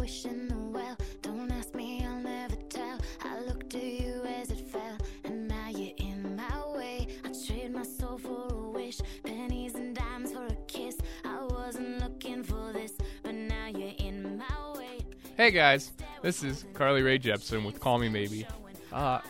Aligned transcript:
wishing 0.00 0.48
the 0.48 0.56
well. 0.56 0.96
Don't 1.20 1.52
ask 1.52 1.74
me, 1.74 2.02
I'll 2.04 2.20
never 2.20 2.56
tell. 2.70 2.98
I 3.22 3.38
looked 3.40 3.68
to 3.70 3.78
you 3.78 4.22
as 4.24 4.50
it 4.50 4.60
fell, 4.60 4.96
and 5.24 5.46
now 5.46 5.68
you're 5.68 5.92
in 5.98 6.36
my 6.36 6.66
way. 6.74 7.06
I 7.22 7.28
trade 7.46 7.74
my 7.74 7.82
soul 7.82 8.16
for 8.16 8.48
a 8.50 8.68
wish, 8.70 9.00
pennies 9.22 9.74
and 9.74 9.94
dimes 9.94 10.32
for 10.32 10.46
a 10.46 10.54
kiss. 10.66 10.96
I 11.22 11.42
wasn't 11.42 12.00
looking 12.00 12.42
for 12.42 12.72
this, 12.72 12.92
but 13.22 13.34
now 13.34 13.66
you're 13.66 13.92
in 13.98 14.38
my 14.38 14.72
way. 14.74 15.04
Hey 15.36 15.50
guys, 15.50 15.92
this 16.22 16.42
is 16.42 16.64
Carly 16.72 17.02
Rae 17.02 17.18
Jepsen 17.18 17.66
with 17.66 17.78
Call 17.78 17.98
Me 17.98 18.08
Maybe. 18.08 18.46
Uh, 18.90 19.20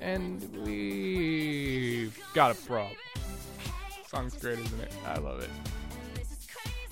and 0.00 0.42
we've 0.64 2.18
got 2.32 2.52
a 2.52 2.54
problem. 2.54 2.96
Song's 4.06 4.34
great, 4.34 4.58
isn't 4.60 4.80
it? 4.80 4.92
I 5.04 5.18
love 5.18 5.42
it. 5.42 5.50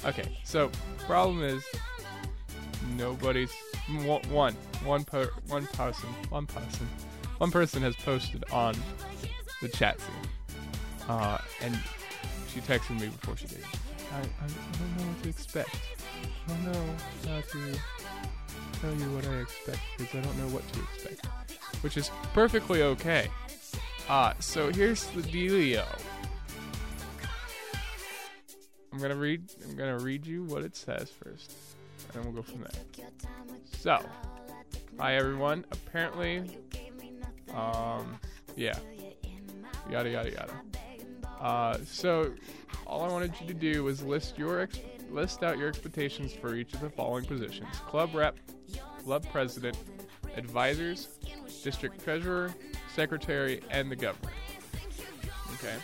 Okay, 0.04 0.38
so 0.44 0.70
problem 1.06 1.42
is 1.42 1.64
nobody's 2.96 3.52
one 4.04 4.54
one 4.84 5.04
per, 5.04 5.30
one 5.48 5.66
person 5.66 6.08
one 6.30 6.46
person 6.46 6.88
one 7.38 7.50
person 7.50 7.82
has 7.82 7.96
posted 7.96 8.44
on 8.52 8.76
the 9.60 9.68
chat 9.68 10.00
scene, 10.00 10.68
uh, 11.08 11.38
and 11.62 11.78
she 12.52 12.60
texted 12.60 13.00
me 13.00 13.08
before 13.08 13.36
she 13.36 13.46
did. 13.46 13.64
I, 14.12 14.18
I, 14.18 14.20
I 14.20 14.78
don't 14.78 14.96
know 14.96 15.12
what 15.12 15.22
to 15.22 15.28
expect. 15.28 15.76
I 16.46 16.48
don't 16.48 16.64
know 16.64 16.94
how 17.26 17.40
to 17.40 17.80
tell 18.80 18.94
you 18.94 19.14
what 19.14 19.26
I 19.26 19.36
expect 19.38 19.80
because 19.96 20.14
I 20.14 20.20
don't 20.20 20.38
know 20.38 20.48
what 20.48 20.66
to 20.72 20.80
expect, 20.80 21.26
which 21.82 21.96
is 21.96 22.10
perfectly 22.32 22.82
okay. 22.82 23.28
Uh, 24.08 24.34
so 24.38 24.70
here's 24.70 25.04
the 25.08 25.22
dealio. 25.22 25.84
I'm 28.92 29.00
gonna 29.00 29.16
read. 29.16 29.42
I'm 29.64 29.76
gonna 29.76 29.98
read 29.98 30.24
you 30.26 30.44
what 30.44 30.62
it 30.62 30.76
says 30.76 31.10
first, 31.10 31.52
and 32.14 32.24
we'll 32.24 32.34
go 32.34 32.42
from 32.42 32.60
there. 32.60 33.06
So, 33.80 33.98
hi 34.98 35.16
everyone. 35.16 35.64
Apparently, 35.72 36.58
um, 37.54 38.18
yeah, 38.56 38.78
yada 39.90 40.10
yada 40.10 40.30
yada. 40.30 40.52
Uh, 41.40 41.78
so 41.84 42.32
all 42.86 43.02
I 43.02 43.08
wanted 43.08 43.34
you 43.40 43.46
to 43.46 43.54
do 43.54 43.84
was 43.84 44.02
list 44.02 44.38
your 44.38 44.60
ex- 44.60 44.80
list 45.10 45.42
out 45.42 45.58
your 45.58 45.68
expectations 45.68 46.32
for 46.32 46.54
each 46.54 46.72
of 46.74 46.80
the 46.80 46.90
following 46.90 47.24
positions: 47.24 47.76
club 47.86 48.14
rep, 48.14 48.36
club 49.02 49.24
president, 49.30 49.76
advisors, 50.36 51.18
district 51.62 52.02
treasurer, 52.02 52.54
secretary, 52.94 53.60
and 53.70 53.90
the 53.90 53.96
governor. 53.96 54.32
Okay. 55.54 55.76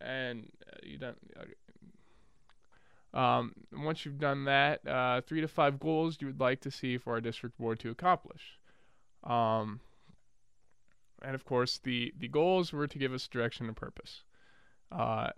And 0.00 0.50
uh, 0.68 0.76
you 0.82 0.98
don't. 0.98 1.16
Um, 3.14 3.52
once 3.72 4.04
you've 4.04 4.18
done 4.18 4.44
that, 4.44 4.86
uh, 4.86 5.20
three 5.20 5.40
to 5.40 5.48
five 5.48 5.78
goals 5.78 6.18
you 6.20 6.26
would 6.26 6.40
like 6.40 6.60
to 6.62 6.70
see 6.70 6.96
for 6.96 7.12
our 7.12 7.20
district 7.20 7.58
board 7.58 7.78
to 7.80 7.90
accomplish. 7.90 8.58
Um, 9.24 9.80
and 11.22 11.34
of 11.34 11.44
course, 11.44 11.78
the, 11.82 12.12
the 12.18 12.28
goals 12.28 12.72
were 12.72 12.86
to 12.86 12.98
give 12.98 13.12
us 13.12 13.28
direction 13.28 13.66
and 13.66 13.76
purpose. 13.76 14.22
Uh, 14.90 15.28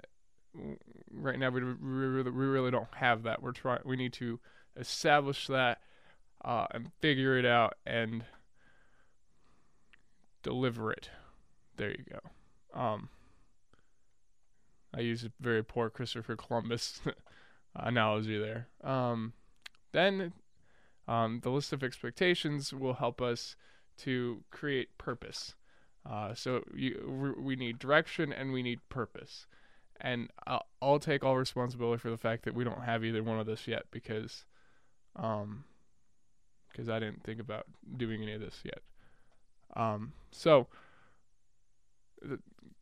right 1.12 1.38
now, 1.38 1.50
we, 1.50 1.64
we, 1.64 1.72
really, 1.80 2.30
we 2.30 2.44
really 2.44 2.70
don't 2.70 2.94
have 2.96 3.24
that. 3.24 3.42
We're 3.42 3.52
trying. 3.52 3.80
We 3.84 3.96
need 3.96 4.12
to 4.14 4.38
establish 4.76 5.46
that 5.48 5.80
uh, 6.44 6.66
and 6.70 6.92
figure 7.00 7.36
it 7.38 7.44
out 7.44 7.74
and 7.84 8.24
deliver 10.42 10.92
it. 10.92 11.10
There 11.76 11.90
you 11.90 12.04
go. 12.08 12.80
Um, 12.80 13.08
I 14.94 15.00
used 15.00 15.26
a 15.26 15.32
very 15.40 15.64
poor 15.64 15.90
Christopher 15.90 16.36
Columbus 16.36 17.00
analogy 17.74 18.38
there. 18.38 18.68
Um, 18.82 19.32
then 19.92 20.32
um, 21.06 21.40
the 21.42 21.50
list 21.50 21.72
of 21.72 21.82
expectations 21.82 22.72
will 22.72 22.94
help 22.94 23.20
us 23.20 23.56
to 23.98 24.42
create 24.50 24.96
purpose. 24.98 25.54
Uh, 26.08 26.34
so 26.34 26.62
you, 26.74 27.34
we 27.38 27.56
need 27.56 27.78
direction 27.78 28.32
and 28.32 28.52
we 28.52 28.62
need 28.62 28.80
purpose. 28.88 29.46
And 30.00 30.28
I'll, 30.46 30.66
I'll, 30.82 30.98
take 30.98 31.24
all 31.24 31.36
responsibility 31.36 32.00
for 32.00 32.10
the 32.10 32.18
fact 32.18 32.44
that 32.44 32.54
we 32.54 32.64
don't 32.64 32.82
have 32.82 33.04
either 33.04 33.22
one 33.22 33.38
of 33.38 33.46
this 33.46 33.66
yet 33.68 33.84
because, 33.90 34.44
um, 35.16 35.64
because 36.70 36.88
I 36.88 36.98
didn't 36.98 37.22
think 37.22 37.40
about 37.40 37.66
doing 37.96 38.22
any 38.22 38.32
of 38.32 38.40
this 38.40 38.60
yet. 38.64 38.80
Um, 39.76 40.12
so 40.30 40.66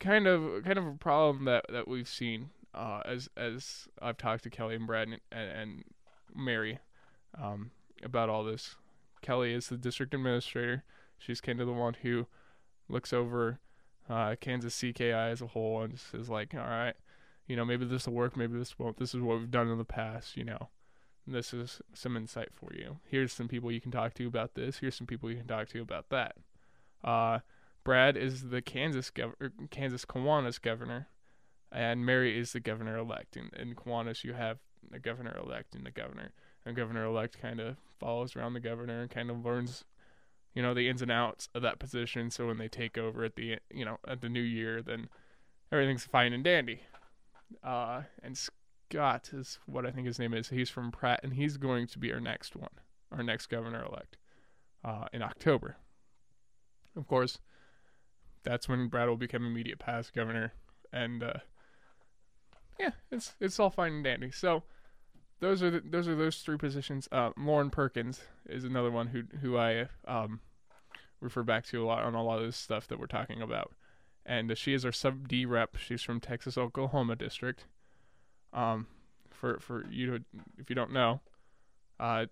kind 0.01 0.27
of 0.27 0.65
kind 0.65 0.79
of 0.79 0.87
a 0.87 0.93
problem 0.93 1.45
that 1.45 1.65
that 1.71 1.87
we've 1.87 2.09
seen 2.09 2.51
uh, 2.75 3.01
as 3.05 3.29
as 3.37 3.89
I've 4.01 4.17
talked 4.17 4.45
to 4.45 4.51
Kelly 4.51 4.75
and 4.75 4.87
Brad 4.87 5.09
and, 5.09 5.21
and, 5.31 5.85
Mary 6.35 6.79
um, 7.39 7.71
about 8.03 8.31
all 8.31 8.43
this. 8.43 8.77
Kelly 9.21 9.53
is 9.53 9.69
the 9.69 9.77
district 9.77 10.15
administrator. 10.15 10.83
She's 11.19 11.43
kind 11.43 11.61
of 11.61 11.67
the 11.67 11.75
one 11.75 11.95
who 12.03 12.27
looks 12.89 13.13
over 13.13 13.61
uh, 14.09 14.37
Kansas 14.41 14.75
CKI 14.75 15.31
as 15.31 15.43
a 15.43 15.49
whole 15.49 15.83
and 15.83 15.99
is 16.15 16.31
like, 16.31 16.55
all 16.55 16.61
right, 16.61 16.95
you 17.47 17.55
know, 17.55 17.65
maybe 17.65 17.85
this 17.85 18.07
will 18.07 18.15
work, 18.15 18.37
maybe 18.37 18.59
this 18.59 18.79
won't. 18.79 18.99
This 18.99 19.15
is 19.15 19.21
what 19.21 19.39
we've 19.39 19.51
done 19.51 19.69
in 19.69 19.79
the 19.79 19.85
past, 19.85 20.37
you 20.37 20.45
know. 20.45 20.71
This 21.27 21.55
is 21.55 21.81
some 21.95 22.17
insight 22.17 22.49
for 22.53 22.75
you. 22.75 22.99
Here's 23.05 23.33
some 23.33 23.47
people 23.47 23.71
you 23.71 23.81
can 23.81 23.93
talk 23.93 24.15
to 24.15 24.27
about 24.27 24.55
this. 24.55 24.79
Here's 24.79 24.97
some 24.97 25.07
people 25.07 25.31
you 25.31 25.37
can 25.37 25.47
talk 25.47 25.69
to 25.69 25.81
about 25.81 26.09
that. 26.09 26.37
Uh, 27.05 27.41
Brad 27.85 28.17
is 28.17 28.49
the 28.49 28.63
Kansas 28.63 29.11
gov- 29.11 29.35
er, 29.41 29.53
Kansas 29.71 30.05
Kiwanis 30.05 30.61
governor, 30.61 31.09
and 31.73 32.05
Mary 32.05 32.39
is 32.39 32.53
the 32.53 32.61
governor 32.61 32.99
elect. 32.99 33.37
In, 33.37 33.51
in 33.59 33.75
Kiwanis, 33.75 34.25
you 34.25 34.35
have 34.35 34.59
the 34.91 34.99
governor 34.99 35.37
elect 35.43 35.75
and 35.75 35.87
the 35.87 35.91
governor. 35.91 36.33
And 36.65 36.77
governor 36.77 37.05
elect 37.05 37.41
kind 37.41 37.61
of 37.61 37.77
follows 37.99 38.37
around 38.37 38.55
the 38.55 38.61
governor 38.61 39.01
and 39.03 39.11
kind 39.11 39.31
of 39.31 39.45
learns, 39.45 39.85
you 40.55 40.63
know, 40.63 40.75
the 40.75 40.89
ins 40.89 41.03
and 41.03 41.11
outs 41.11 41.49
of 41.55 41.63
that 41.63 41.79
position. 41.79 42.31
So 42.31 42.47
when 42.47 42.59
they 42.59 42.69
take 42.69 42.99
over 42.99 43.25
at 43.25 43.37
the 43.37 43.59
you 43.73 43.85
know 43.85 43.99
at 44.07 44.21
the 44.21 44.29
new 44.29 44.43
year, 44.43 44.83
then 44.83 45.09
everything's 45.73 46.05
fine 46.05 46.33
and 46.33 46.45
dandy. 46.45 46.83
Uh, 47.65 48.03
and 48.23 48.37
Scott 48.37 49.31
is 49.33 49.59
what 49.67 49.87
I 49.87 49.91
think 49.91 50.07
his 50.07 50.19
name 50.19 50.35
is. 50.35 50.51
He's 50.51 50.71
from 50.71 50.93
Pratt, 50.93 51.21
and 51.23 51.33
he's 51.35 51.57
going 51.57 51.87
to 51.89 51.99
be 51.99 52.13
our 52.13 52.21
next 52.21 52.55
one, 52.55 52.71
our 53.11 53.23
next 53.23 53.47
governor 53.47 53.85
elect, 53.85 54.17
uh, 54.85 55.07
in 55.13 55.23
October. 55.23 55.77
Of 56.97 57.07
course, 57.07 57.39
that's 58.45 58.69
when 58.69 58.89
Brad 58.89 59.09
will 59.09 59.17
become 59.17 59.47
immediate 59.47 59.79
past 59.79 60.13
governor, 60.15 60.53
and 60.93 61.23
uh, 61.23 61.35
yeah, 62.83 62.91
it's 63.13 63.35
it's 63.41 63.61
all 63.61 63.71
fine 63.71 63.93
and 63.93 64.05
dandy. 64.05 64.33
So 64.33 64.65
those 65.41 65.63
are 65.63 65.71
the, 65.71 65.81
those 65.81 66.09
are 66.09 66.17
those 66.17 66.39
three 66.39 66.57
positions. 66.57 67.09
Uh, 67.13 67.31
Lauren 67.37 67.71
Perkins 67.71 68.21
is 68.49 68.65
another 68.65 68.91
one 68.91 69.07
who 69.09 69.23
who 69.41 69.57
I 69.57 69.87
um, 70.07 70.41
refer 71.21 71.45
back 71.45 71.65
to 71.67 71.83
a 71.83 71.87
lot 71.87 72.03
on 72.03 72.15
a 72.15 72.23
lot 72.23 72.41
of 72.41 72.47
this 72.47 72.57
stuff 72.57 72.89
that 72.89 72.99
we're 72.99 73.07
talking 73.07 73.41
about, 73.41 73.73
and 74.27 74.51
uh, 74.51 74.55
she 74.57 74.75
is 74.75 74.85
our 74.85 74.93
sub 74.93 75.29
D 75.29 75.47
rep. 75.47 75.77
She's 75.77 76.03
from 76.03 76.19
Texas 76.21 76.59
Oklahoma 76.59 77.15
district. 77.15 77.67
Um, 78.53 78.89
for 79.31 79.61
for 79.61 79.87
you 79.89 80.07
to 80.07 80.25
if 80.59 80.69
you 80.69 80.75
don't 80.75 80.93
know, 80.93 81.21
uh, 82.01 82.27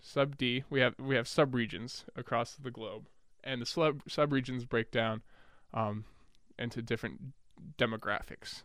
sub 0.00 0.38
D 0.38 0.64
we 0.70 0.80
have 0.80 0.94
we 0.98 1.16
have 1.16 1.28
sub 1.28 1.54
regions 1.54 2.06
across 2.16 2.54
the 2.54 2.70
globe, 2.70 3.08
and 3.44 3.60
the 3.60 3.66
sub 3.66 4.02
sub 4.08 4.32
regions 4.32 4.64
break 4.64 4.90
down 4.90 5.20
um, 5.74 6.06
into 6.58 6.80
different 6.80 7.20
demographics. 7.78 8.62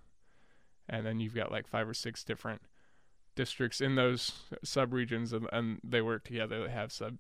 And 0.90 1.06
then 1.06 1.20
you've 1.20 1.36
got 1.36 1.52
like 1.52 1.68
five 1.68 1.88
or 1.88 1.94
six 1.94 2.24
different 2.24 2.62
districts 3.36 3.82
in 3.82 3.96
those 3.96 4.44
subregions, 4.66 5.34
and, 5.34 5.48
and 5.52 5.80
they 5.84 6.02
work 6.02 6.24
together. 6.24 6.66
They 6.66 6.72
have 6.72 6.92
sub, 6.92 7.18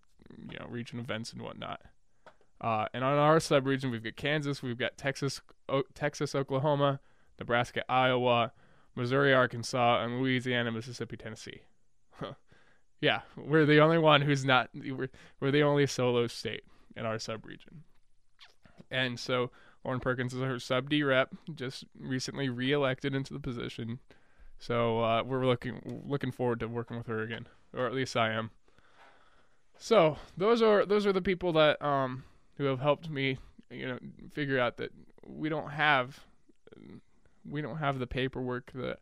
you 0.51 0.57
know, 0.59 0.67
region 0.69 0.99
events 0.99 1.31
and 1.31 1.41
whatnot. 1.41 1.81
Uh, 2.59 2.87
and 2.93 3.03
on 3.03 3.17
our 3.17 3.37
subregion, 3.37 3.91
we've 3.91 4.03
got 4.03 4.15
Kansas, 4.15 4.63
we've 4.63 4.79
got 4.79 4.97
Texas, 4.97 5.41
o- 5.69 5.83
Texas, 5.93 6.33
Oklahoma, 6.33 6.99
Nebraska, 7.39 7.83
Iowa, 7.89 8.51
Missouri, 8.95 9.33
Arkansas, 9.33 10.03
and 10.03 10.19
Louisiana, 10.19 10.71
Mississippi, 10.71 11.17
Tennessee. 11.17 11.61
yeah, 13.01 13.21
we're 13.35 13.65
the 13.65 13.79
only 13.79 13.99
one 13.99 14.21
who's 14.21 14.43
not. 14.43 14.69
We're, 14.73 15.09
we're 15.39 15.51
the 15.51 15.61
only 15.61 15.85
solo 15.85 16.25
state 16.25 16.63
in 16.95 17.05
our 17.05 17.17
subregion. 17.17 17.83
And 18.89 19.19
so 19.19 19.51
Lauren 19.83 19.99
Perkins 19.99 20.33
is 20.33 20.41
her 20.41 20.59
sub 20.59 20.89
D 20.89 21.03
rep, 21.03 21.33
just 21.53 21.85
recently 21.97 22.49
reelected 22.49 23.15
into 23.15 23.33
the 23.33 23.39
position. 23.39 23.99
So 24.59 25.01
uh, 25.03 25.23
we're 25.23 25.45
looking 25.45 26.03
looking 26.05 26.31
forward 26.31 26.59
to 26.61 26.67
working 26.67 26.97
with 26.97 27.07
her 27.07 27.21
again, 27.21 27.47
or 27.73 27.85
at 27.85 27.93
least 27.93 28.17
I 28.17 28.31
am. 28.31 28.51
So 29.77 30.17
those 30.35 30.61
are 30.61 30.85
those 30.85 31.05
are 31.05 31.13
the 31.13 31.21
people 31.21 31.53
that 31.53 31.81
um 31.81 32.23
who 32.57 32.65
have 32.65 32.79
helped 32.79 33.09
me, 33.09 33.37
you 33.69 33.87
know, 33.87 33.99
figure 34.33 34.59
out 34.59 34.77
that 34.77 34.91
we 35.25 35.49
don't 35.49 35.71
have 35.71 36.19
we 37.49 37.61
don't 37.61 37.77
have 37.77 37.99
the 37.99 38.07
paperwork 38.07 38.71
the 38.73 38.97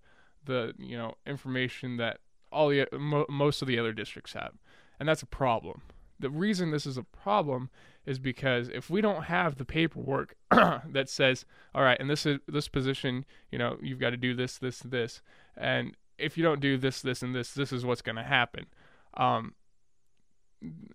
the 0.45 0.73
you 0.77 0.97
know 0.97 1.15
information 1.25 1.97
that 1.97 2.19
all 2.51 2.69
the 2.69 2.87
mo- 2.97 3.25
most 3.29 3.61
of 3.61 3.67
the 3.67 3.79
other 3.79 3.93
districts 3.93 4.33
have, 4.33 4.53
and 4.99 5.07
that's 5.07 5.23
a 5.23 5.27
problem. 5.27 5.81
The 6.19 6.29
reason 6.29 6.71
this 6.71 6.85
is 6.85 6.97
a 6.97 7.03
problem 7.03 7.69
is 8.05 8.19
because 8.19 8.69
if 8.69 8.89
we 8.89 9.01
don't 9.01 9.23
have 9.23 9.57
the 9.57 9.65
paperwork 9.65 10.35
that 10.51 11.09
says, 11.09 11.45
all 11.73 11.83
right, 11.83 11.99
in 11.99 12.07
this 12.07 12.27
this 12.47 12.67
position, 12.67 13.25
you 13.51 13.57
know, 13.57 13.77
you've 13.81 13.99
got 13.99 14.11
to 14.11 14.17
do 14.17 14.33
this, 14.33 14.57
this, 14.57 14.79
this, 14.79 15.21
and 15.57 15.95
if 16.17 16.37
you 16.37 16.43
don't 16.43 16.61
do 16.61 16.77
this, 16.77 17.01
this, 17.01 17.21
and 17.21 17.35
this, 17.35 17.53
this 17.53 17.71
is 17.71 17.85
what's 17.85 18.01
going 18.01 18.15
to 18.15 18.23
happen. 18.23 18.67
Um, 19.15 19.53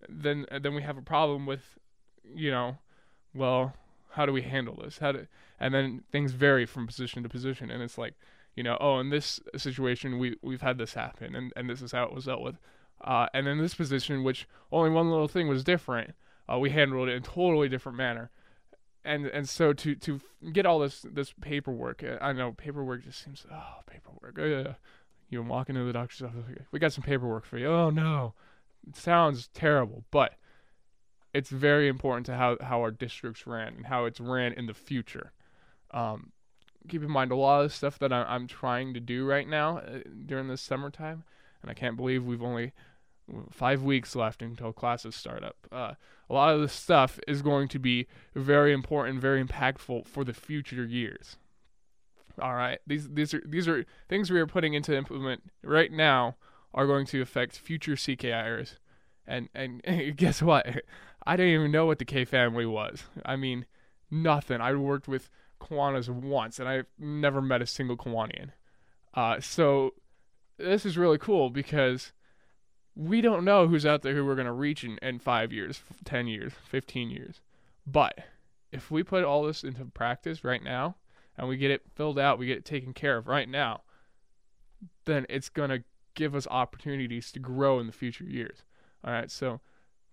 then 0.08 0.46
then 0.62 0.74
we 0.74 0.82
have 0.82 0.96
a 0.96 1.02
problem 1.02 1.46
with, 1.46 1.78
you 2.34 2.50
know, 2.50 2.78
well, 3.34 3.74
how 4.10 4.26
do 4.26 4.32
we 4.32 4.42
handle 4.42 4.76
this? 4.82 4.98
How 4.98 5.12
do 5.12 5.26
and 5.58 5.74
then 5.74 6.02
things 6.10 6.32
vary 6.32 6.66
from 6.66 6.86
position 6.86 7.22
to 7.22 7.28
position, 7.28 7.70
and 7.70 7.82
it's 7.82 7.98
like, 7.98 8.14
you 8.56 8.62
know, 8.62 8.76
oh, 8.80 8.98
in 8.98 9.10
this 9.10 9.40
situation 9.56 10.18
we 10.18 10.36
we've 10.42 10.62
had 10.62 10.78
this 10.78 10.94
happen, 10.94 11.34
and 11.34 11.52
and 11.56 11.68
this 11.68 11.82
is 11.82 11.92
how 11.92 12.04
it 12.04 12.14
was 12.14 12.24
dealt 12.24 12.42
with. 12.42 12.56
Uh, 13.02 13.26
and 13.32 13.48
in 13.48 13.58
this 13.58 13.74
position, 13.74 14.24
which 14.24 14.46
only 14.70 14.90
one 14.90 15.10
little 15.10 15.28
thing 15.28 15.48
was 15.48 15.64
different, 15.64 16.14
uh, 16.52 16.58
we 16.58 16.70
handled 16.70 17.08
it 17.08 17.12
in 17.12 17.18
a 17.18 17.20
totally 17.20 17.68
different 17.68 17.98
manner. 17.98 18.30
And 19.04 19.26
and 19.26 19.48
so 19.48 19.72
to 19.72 19.94
to 19.94 20.20
get 20.52 20.66
all 20.66 20.78
this 20.78 21.06
this 21.10 21.32
paperwork, 21.40 22.04
uh, 22.04 22.18
I 22.20 22.32
know 22.32 22.52
paperwork 22.52 23.04
just 23.04 23.22
seems 23.24 23.46
oh 23.50 23.80
paperwork. 23.86 24.36
Yeah. 24.38 24.74
You 25.30 25.42
walk 25.42 25.68
into 25.68 25.84
the 25.84 25.92
doctor's 25.92 26.22
office, 26.22 26.44
we 26.72 26.80
got 26.80 26.92
some 26.92 27.04
paperwork 27.04 27.44
for 27.44 27.56
you. 27.56 27.68
Oh 27.68 27.90
no, 27.90 28.34
it 28.86 28.96
sounds 28.96 29.48
terrible, 29.54 30.04
but 30.10 30.34
it's 31.32 31.50
very 31.50 31.88
important 31.88 32.26
to 32.26 32.34
how 32.34 32.56
how 32.60 32.80
our 32.80 32.90
districts 32.90 33.46
ran 33.46 33.74
and 33.74 33.86
how 33.86 34.04
it's 34.04 34.20
ran 34.20 34.52
in 34.52 34.66
the 34.66 34.74
future. 34.74 35.32
Um, 35.92 36.32
keep 36.88 37.02
in 37.02 37.10
mind 37.10 37.30
a 37.30 37.36
lot 37.36 37.64
of 37.64 37.72
stuff 37.72 37.98
that 38.00 38.12
I, 38.12 38.34
am 38.34 38.46
trying 38.46 38.92
to 38.94 39.00
do 39.00 39.24
right 39.24 39.48
now 39.48 39.78
uh, 39.78 40.00
during 40.26 40.48
this 40.48 40.60
summertime, 40.60 41.24
and 41.62 41.70
I 41.70 41.74
can't 41.74 41.96
believe 41.96 42.24
we've 42.24 42.42
only 42.42 42.72
five 43.50 43.82
weeks 43.82 44.16
left 44.16 44.42
until 44.42 44.72
classes 44.72 45.14
start 45.14 45.42
up. 45.42 45.56
Uh, 45.70 45.94
a 46.28 46.34
lot 46.34 46.54
of 46.54 46.60
this 46.60 46.72
stuff 46.72 47.18
is 47.26 47.42
going 47.42 47.68
to 47.68 47.78
be 47.78 48.06
very 48.34 48.72
important, 48.72 49.20
very 49.20 49.44
impactful 49.44 50.06
for 50.06 50.24
the 50.24 50.34
future 50.34 50.84
years. 50.84 51.36
All 52.40 52.54
right, 52.54 52.78
these 52.86 53.08
these 53.10 53.34
are 53.34 53.42
these 53.44 53.68
are 53.68 53.84
things 54.08 54.30
we 54.30 54.40
are 54.40 54.46
putting 54.46 54.74
into 54.74 54.96
implement 54.96 55.42
right 55.62 55.92
now 55.92 56.36
are 56.72 56.86
going 56.86 57.06
to 57.06 57.20
affect 57.20 57.58
future 57.58 57.96
CKIers. 57.96 58.76
And 59.26 59.48
and 59.54 59.82
guess 60.16 60.40
what? 60.40 60.66
I 61.26 61.36
didn't 61.36 61.52
even 61.52 61.72
know 61.72 61.86
what 61.86 61.98
the 61.98 62.04
K 62.04 62.24
family 62.24 62.66
was. 62.66 63.04
I 63.24 63.36
mean, 63.36 63.66
nothing. 64.10 64.60
I 64.60 64.74
worked 64.74 65.08
with 65.08 65.30
Kiwanis 65.60 66.08
once, 66.08 66.58
and 66.58 66.68
I've 66.68 66.86
never 66.98 67.42
met 67.42 67.62
a 67.62 67.66
single 67.66 67.96
Kiwanian. 67.96 68.50
Uh, 69.12 69.40
so 69.40 69.94
this 70.56 70.86
is 70.86 70.96
really 70.96 71.18
cool 71.18 71.50
because 71.50 72.12
we 73.00 73.22
don't 73.22 73.46
know 73.46 73.66
who's 73.66 73.86
out 73.86 74.02
there 74.02 74.14
who 74.14 74.26
we're 74.26 74.34
going 74.34 74.46
to 74.46 74.52
reach 74.52 74.84
in, 74.84 74.98
in 75.00 75.18
five 75.18 75.54
years, 75.54 75.80
10 76.04 76.26
years, 76.26 76.52
15 76.68 77.08
years. 77.08 77.40
But 77.86 78.18
if 78.72 78.90
we 78.90 79.02
put 79.02 79.24
all 79.24 79.42
this 79.42 79.64
into 79.64 79.86
practice 79.86 80.44
right 80.44 80.62
now 80.62 80.96
and 81.38 81.48
we 81.48 81.56
get 81.56 81.70
it 81.70 81.80
filled 81.94 82.18
out, 82.18 82.38
we 82.38 82.46
get 82.46 82.58
it 82.58 82.64
taken 82.66 82.92
care 82.92 83.16
of 83.16 83.26
right 83.26 83.48
now, 83.48 83.80
then 85.06 85.24
it's 85.30 85.48
going 85.48 85.70
to 85.70 85.82
give 86.14 86.34
us 86.34 86.46
opportunities 86.50 87.32
to 87.32 87.38
grow 87.38 87.80
in 87.80 87.86
the 87.86 87.92
future 87.92 88.24
years. 88.24 88.64
All 89.02 89.14
right. 89.14 89.30
So 89.30 89.60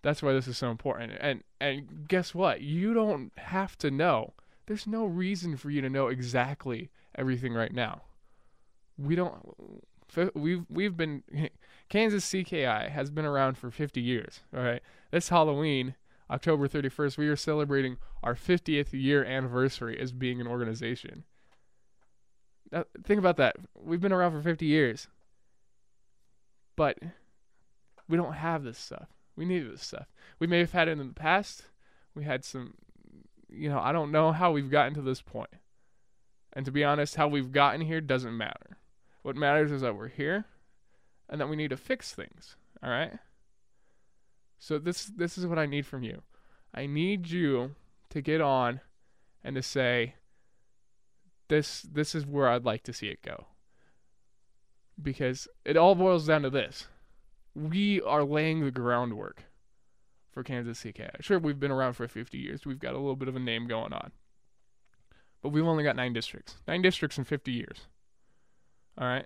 that's 0.01 0.24
why 0.24 0.31
this 0.31 0.48
is 0.48 0.57
so 0.57 0.72
important. 0.72 1.12
And 1.19 1.44
and 1.60 2.07
guess 2.07 2.34
what? 2.34 2.62
You 2.62 2.94
don't 2.94 3.34
have 3.38 3.78
to 3.80 3.92
know. 3.92 4.34
There's 4.66 4.88
no 4.88 5.06
reason 5.06 5.57
for 5.57 5.69
you 5.69 5.81
to 5.81 5.89
know 5.89 6.07
exactly 6.07 6.89
everything 7.16 7.54
right 7.54 7.74
now. 7.74 8.04
We 8.98 9.16
don't 9.16 9.84
we've 10.33 10.65
we've 10.69 10.98
been 10.98 11.24
Kansas 11.89 12.25
CKI 12.25 12.89
has 12.89 13.09
been 13.09 13.25
around 13.25 13.57
for 13.57 13.71
50 13.71 14.01
years. 14.01 14.42
All 14.56 14.63
right, 14.63 14.81
this 15.12 15.30
Halloween, 15.30 15.95
October 16.30 16.68
31st, 16.68 17.18
we 17.18 17.27
are 17.27 17.36
celebrating 17.36 17.98
our 18.24 18.36
50th 18.36 18.92
year 18.92 19.24
anniversary 19.24 20.00
as 20.00 20.12
being 20.12 20.42
an 20.42 20.48
organization. 20.48 21.24
Now, 22.71 22.83
think 23.04 23.19
about 23.19 23.38
that. 23.38 23.56
We've 23.81 24.01
been 24.01 24.12
around 24.12 24.33
for 24.33 24.42
50 24.42 24.65
years, 24.65 25.07
but 26.75 26.98
we 28.10 28.18
don't 28.18 28.33
have 28.33 28.63
this 28.63 28.77
stuff. 28.77 29.07
We 29.38 29.45
need 29.45 29.71
this 29.71 29.86
stuff. 29.86 30.07
We 30.39 30.48
may 30.48 30.60
have 30.60 30.71
had 30.71 30.88
it 30.88 31.00
in 31.00 31.07
the 31.07 31.13
past. 31.13 31.63
We 32.13 32.24
had 32.24 32.44
some, 32.44 32.74
you 33.50 33.69
know, 33.69 33.80
I 33.80 33.92
don't 33.92 34.12
know 34.12 34.31
how 34.31 34.51
we've 34.51 34.71
gotten 34.71 34.95
to 34.95 35.01
this 35.01 35.21
point. 35.21 35.51
And 36.53 36.65
to 36.65 36.71
be 36.71 36.83
honest, 36.83 37.15
how 37.15 37.27
we've 37.27 37.51
gotten 37.51 37.81
here 37.81 38.01
doesn't 38.01 38.36
matter. 38.36 38.77
What 39.27 39.35
matters 39.35 39.74
is 39.74 39.81
that 39.81 39.97
we're 39.97 40.07
here 40.07 40.45
and 41.27 41.41
that 41.41 41.50
we 41.50 41.57
need 41.57 41.71
to 41.71 41.75
fix 41.75 42.13
things. 42.13 42.56
All 42.81 42.89
right? 42.89 43.12
So 44.57 44.79
this 44.79 45.03
this 45.03 45.38
is 45.38 45.45
what 45.45 45.59
I 45.59 45.65
need 45.65 45.85
from 45.85 46.01
you. 46.01 46.21
I 46.74 46.85
need 46.85 47.29
you 47.29 47.75
to 48.12 48.21
get 48.21 48.39
on 48.39 48.79
and 49.44 49.57
to 49.57 49.62
say 49.62 50.15
this 51.50 51.81
this 51.81 52.15
is 52.15 52.25
where 52.25 52.47
I'd 52.47 52.63
like 52.63 52.83
to 52.83 52.94
see 52.94 53.07
it 53.07 53.21
go. 53.21 53.47
Because 55.03 55.50
it 55.65 55.75
all 55.75 55.94
boils 55.94 56.25
down 56.25 56.44
to 56.44 56.50
this. 56.50 56.88
We 57.53 58.01
are 58.03 58.24
laying 58.24 58.63
the 58.63 58.71
groundwork 58.71 59.44
for 60.31 60.41
Kansas 60.41 60.81
CK. 60.81 61.19
Sure, 61.19 61.38
we've 61.38 61.59
been 61.59 61.69
around 61.69 61.95
for 61.95 62.07
50 62.07 62.38
years. 62.38 62.65
We've 62.65 62.79
got 62.79 62.94
a 62.94 62.97
little 62.97 63.18
bit 63.18 63.27
of 63.27 63.35
a 63.35 63.39
name 63.39 63.68
going 63.68 63.91
on. 63.91 64.13
But 65.41 65.50
we've 65.50 65.68
only 65.68 65.83
got 65.83 65.97
9 65.97 66.13
districts. 66.13 66.56
9 66.65 66.81
districts 66.81 67.18
in 67.18 67.25
50 67.25 67.51
years. 67.51 67.88
All 68.98 69.08
right? 69.08 69.26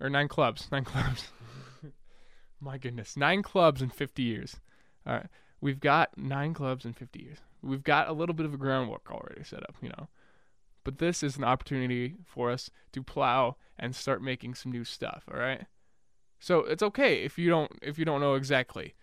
or 0.00 0.08
nine 0.08 0.28
clubs, 0.28 0.68
nine 0.72 0.84
clubs. 0.84 1.28
My 2.60 2.78
goodness, 2.78 3.16
nine 3.16 3.42
clubs 3.42 3.80
in 3.80 3.90
50 3.90 4.22
years. 4.22 4.56
All 5.06 5.14
right, 5.14 5.26
we've 5.60 5.80
got 5.80 6.16
nine 6.16 6.54
clubs 6.54 6.84
in 6.84 6.92
50 6.92 7.20
years. 7.20 7.38
We've 7.62 7.82
got 7.82 8.08
a 8.08 8.12
little 8.12 8.34
bit 8.34 8.46
of 8.46 8.54
a 8.54 8.58
groundwork 8.58 9.10
already 9.10 9.44
set 9.44 9.62
up, 9.62 9.76
you 9.80 9.88
know. 9.90 10.08
But 10.84 10.98
this 10.98 11.22
is 11.22 11.36
an 11.36 11.44
opportunity 11.44 12.16
for 12.24 12.50
us 12.50 12.70
to 12.92 13.02
plow 13.02 13.56
and 13.78 13.94
start 13.94 14.22
making 14.22 14.54
some 14.54 14.72
new 14.72 14.84
stuff. 14.84 15.24
All 15.30 15.38
right. 15.38 15.66
So 16.38 16.60
it's 16.60 16.82
okay 16.82 17.22
if 17.22 17.38
you 17.38 17.50
don't 17.50 17.70
if 17.82 17.98
you 17.98 18.06
don't 18.06 18.20
know 18.20 18.34
exactly. 18.34 18.94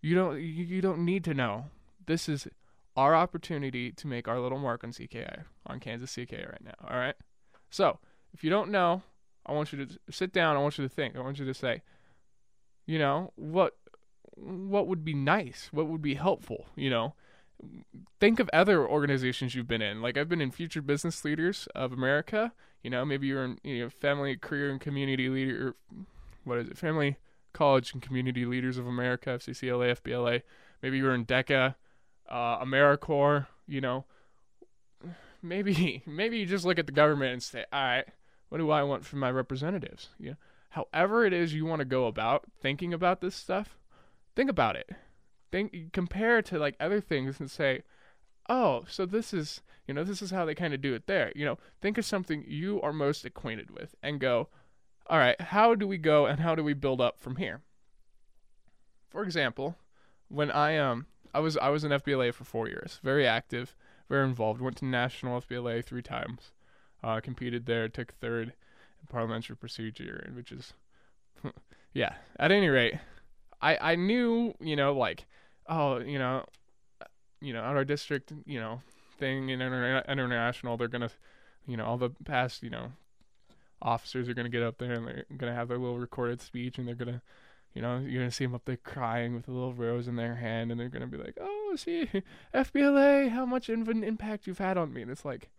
You 0.00 0.14
don't 0.14 0.40
you 0.40 0.80
don't 0.80 1.04
need 1.04 1.24
to 1.24 1.34
know. 1.34 1.66
This 2.06 2.28
is 2.30 2.48
our 2.96 3.14
opportunity 3.14 3.92
to 3.92 4.06
make 4.06 4.26
our 4.26 4.40
little 4.40 4.58
mark 4.58 4.84
on 4.84 4.92
CKI 4.92 5.44
on 5.66 5.80
Kansas 5.80 6.14
CKI 6.14 6.50
right 6.50 6.64
now. 6.64 6.88
All 6.88 6.96
right. 6.96 7.14
So 7.68 7.98
if 8.32 8.42
you 8.42 8.48
don't 8.48 8.70
know, 8.70 9.02
I 9.48 9.52
want 9.52 9.72
you 9.72 9.84
to 9.84 9.98
sit 10.10 10.32
down. 10.32 10.56
I 10.56 10.60
want 10.60 10.78
you 10.78 10.84
to 10.84 10.94
think. 10.94 11.16
I 11.16 11.20
want 11.20 11.38
you 11.38 11.46
to 11.46 11.54
say, 11.54 11.82
you 12.86 12.98
know, 12.98 13.32
what 13.36 13.76
what 14.36 14.86
would 14.86 15.04
be 15.04 15.14
nice? 15.14 15.68
What 15.72 15.88
would 15.88 16.02
be 16.02 16.14
helpful? 16.14 16.66
You 16.76 16.90
know, 16.90 17.14
think 18.20 18.38
of 18.38 18.50
other 18.52 18.86
organizations 18.86 19.54
you've 19.54 19.66
been 19.66 19.82
in. 19.82 20.02
Like 20.02 20.16
I've 20.16 20.28
been 20.28 20.40
in 20.40 20.50
Future 20.50 20.82
Business 20.82 21.24
Leaders 21.24 21.66
of 21.74 21.92
America. 21.92 22.52
You 22.82 22.90
know, 22.90 23.04
maybe 23.04 23.26
you're 23.26 23.44
in 23.44 23.58
you 23.64 23.84
know 23.84 23.90
Family 23.90 24.36
Career 24.36 24.70
and 24.70 24.80
Community 24.80 25.28
Leader. 25.28 25.74
What 26.44 26.58
is 26.58 26.68
it? 26.68 26.78
Family 26.78 27.16
College 27.52 27.92
and 27.94 28.02
Community 28.02 28.44
Leaders 28.44 28.76
of 28.76 28.86
America, 28.86 29.30
FCCLA, 29.30 30.00
FBLA. 30.00 30.42
Maybe 30.82 30.98
you're 30.98 31.14
in 31.14 31.24
DECA, 31.24 31.74
uh, 32.28 32.64
AmeriCorps. 32.64 33.46
You 33.66 33.80
know, 33.80 34.04
maybe 35.42 36.02
maybe 36.06 36.38
you 36.38 36.46
just 36.46 36.66
look 36.66 36.78
at 36.78 36.86
the 36.86 36.92
government 36.92 37.32
and 37.32 37.42
say, 37.42 37.64
all 37.72 37.82
right 37.82 38.08
what 38.48 38.58
do 38.58 38.70
I 38.70 38.82
want 38.82 39.04
from 39.04 39.18
my 39.20 39.30
representatives? 39.30 40.10
You 40.18 40.30
know, 40.30 40.36
however 40.70 41.24
it 41.24 41.32
is 41.32 41.54
you 41.54 41.64
want 41.64 41.80
to 41.80 41.84
go 41.84 42.06
about 42.06 42.44
thinking 42.60 42.92
about 42.94 43.20
this 43.20 43.34
stuff, 43.34 43.78
think 44.34 44.50
about 44.50 44.76
it. 44.76 44.90
Think 45.50 45.92
compare 45.92 46.42
to 46.42 46.58
like 46.58 46.76
other 46.78 47.00
things 47.00 47.40
and 47.40 47.50
say, 47.50 47.82
"Oh, 48.48 48.84
so 48.88 49.06
this 49.06 49.32
is, 49.32 49.62
you 49.86 49.94
know, 49.94 50.04
this 50.04 50.20
is 50.20 50.30
how 50.30 50.44
they 50.44 50.54
kind 50.54 50.74
of 50.74 50.80
do 50.82 50.94
it 50.94 51.06
there." 51.06 51.32
You 51.34 51.44
know, 51.46 51.58
think 51.80 51.96
of 51.98 52.04
something 52.04 52.44
you 52.46 52.80
are 52.82 52.92
most 52.92 53.24
acquainted 53.24 53.70
with 53.70 53.94
and 54.02 54.20
go, 54.20 54.48
"All 55.06 55.18
right, 55.18 55.40
how 55.40 55.74
do 55.74 55.86
we 55.86 55.98
go 55.98 56.26
and 56.26 56.40
how 56.40 56.54
do 56.54 56.62
we 56.62 56.74
build 56.74 57.00
up 57.00 57.18
from 57.18 57.36
here?" 57.36 57.62
For 59.08 59.22
example, 59.22 59.76
when 60.28 60.50
I 60.50 60.76
um 60.76 61.06
I 61.34 61.40
was 61.40 61.56
I 61.56 61.70
was 61.70 61.84
in 61.84 61.92
FBLA 61.92 62.32
for 62.32 62.44
4 62.44 62.68
years, 62.68 63.00
very 63.02 63.26
active, 63.26 63.74
very 64.08 64.24
involved, 64.26 64.60
went 64.60 64.76
to 64.78 64.84
national 64.84 65.40
FBLA 65.40 65.82
3 65.82 66.02
times. 66.02 66.52
Uh, 67.02 67.20
competed 67.20 67.66
there, 67.66 67.88
took 67.88 68.12
third 68.14 68.48
in 68.48 69.06
parliamentary 69.08 69.56
procedure, 69.56 70.28
which 70.34 70.50
is, 70.50 70.72
yeah. 71.94 72.14
At 72.38 72.50
any 72.50 72.68
rate, 72.68 72.94
I 73.62 73.92
I 73.92 73.94
knew 73.94 74.54
you 74.60 74.76
know 74.76 74.92
like, 74.92 75.26
oh 75.68 75.98
you 75.98 76.18
know, 76.18 76.44
you 77.40 77.52
know 77.52 77.60
our 77.60 77.84
district 77.84 78.32
you 78.46 78.58
know 78.58 78.80
thing 79.18 79.48
in 79.48 79.60
interna- 79.60 80.06
international 80.08 80.76
they're 80.76 80.88
gonna, 80.88 81.10
you 81.66 81.76
know 81.76 81.84
all 81.84 81.98
the 81.98 82.10
past 82.24 82.62
you 82.62 82.70
know, 82.70 82.92
officers 83.80 84.28
are 84.28 84.34
gonna 84.34 84.48
get 84.48 84.62
up 84.62 84.78
there 84.78 84.92
and 84.92 85.06
they're 85.06 85.24
gonna 85.36 85.54
have 85.54 85.68
their 85.68 85.78
little 85.78 85.98
recorded 85.98 86.40
speech 86.40 86.78
and 86.78 86.88
they're 86.88 86.96
gonna 86.96 87.22
you 87.74 87.82
know, 87.82 87.98
you're 87.98 88.22
gonna 88.22 88.32
see 88.32 88.44
them 88.44 88.54
up 88.54 88.64
there 88.64 88.76
crying 88.76 89.34
with 89.34 89.46
a 89.46 89.52
little 89.52 89.74
rose 89.74 90.08
in 90.08 90.16
their 90.16 90.34
hand, 90.34 90.70
and 90.70 90.80
they're 90.80 90.88
gonna 90.88 91.06
be 91.06 91.18
like, 91.18 91.36
"Oh, 91.40 91.74
see, 91.76 92.08
FBLA, 92.54 93.28
how 93.28 93.46
much 93.46 93.68
of 93.68 93.88
an 93.88 94.02
impact 94.02 94.46
you've 94.46 94.58
had 94.58 94.76
on 94.76 94.92
me." 94.92 95.02
And 95.02 95.10
it's 95.10 95.24
like, 95.24 95.50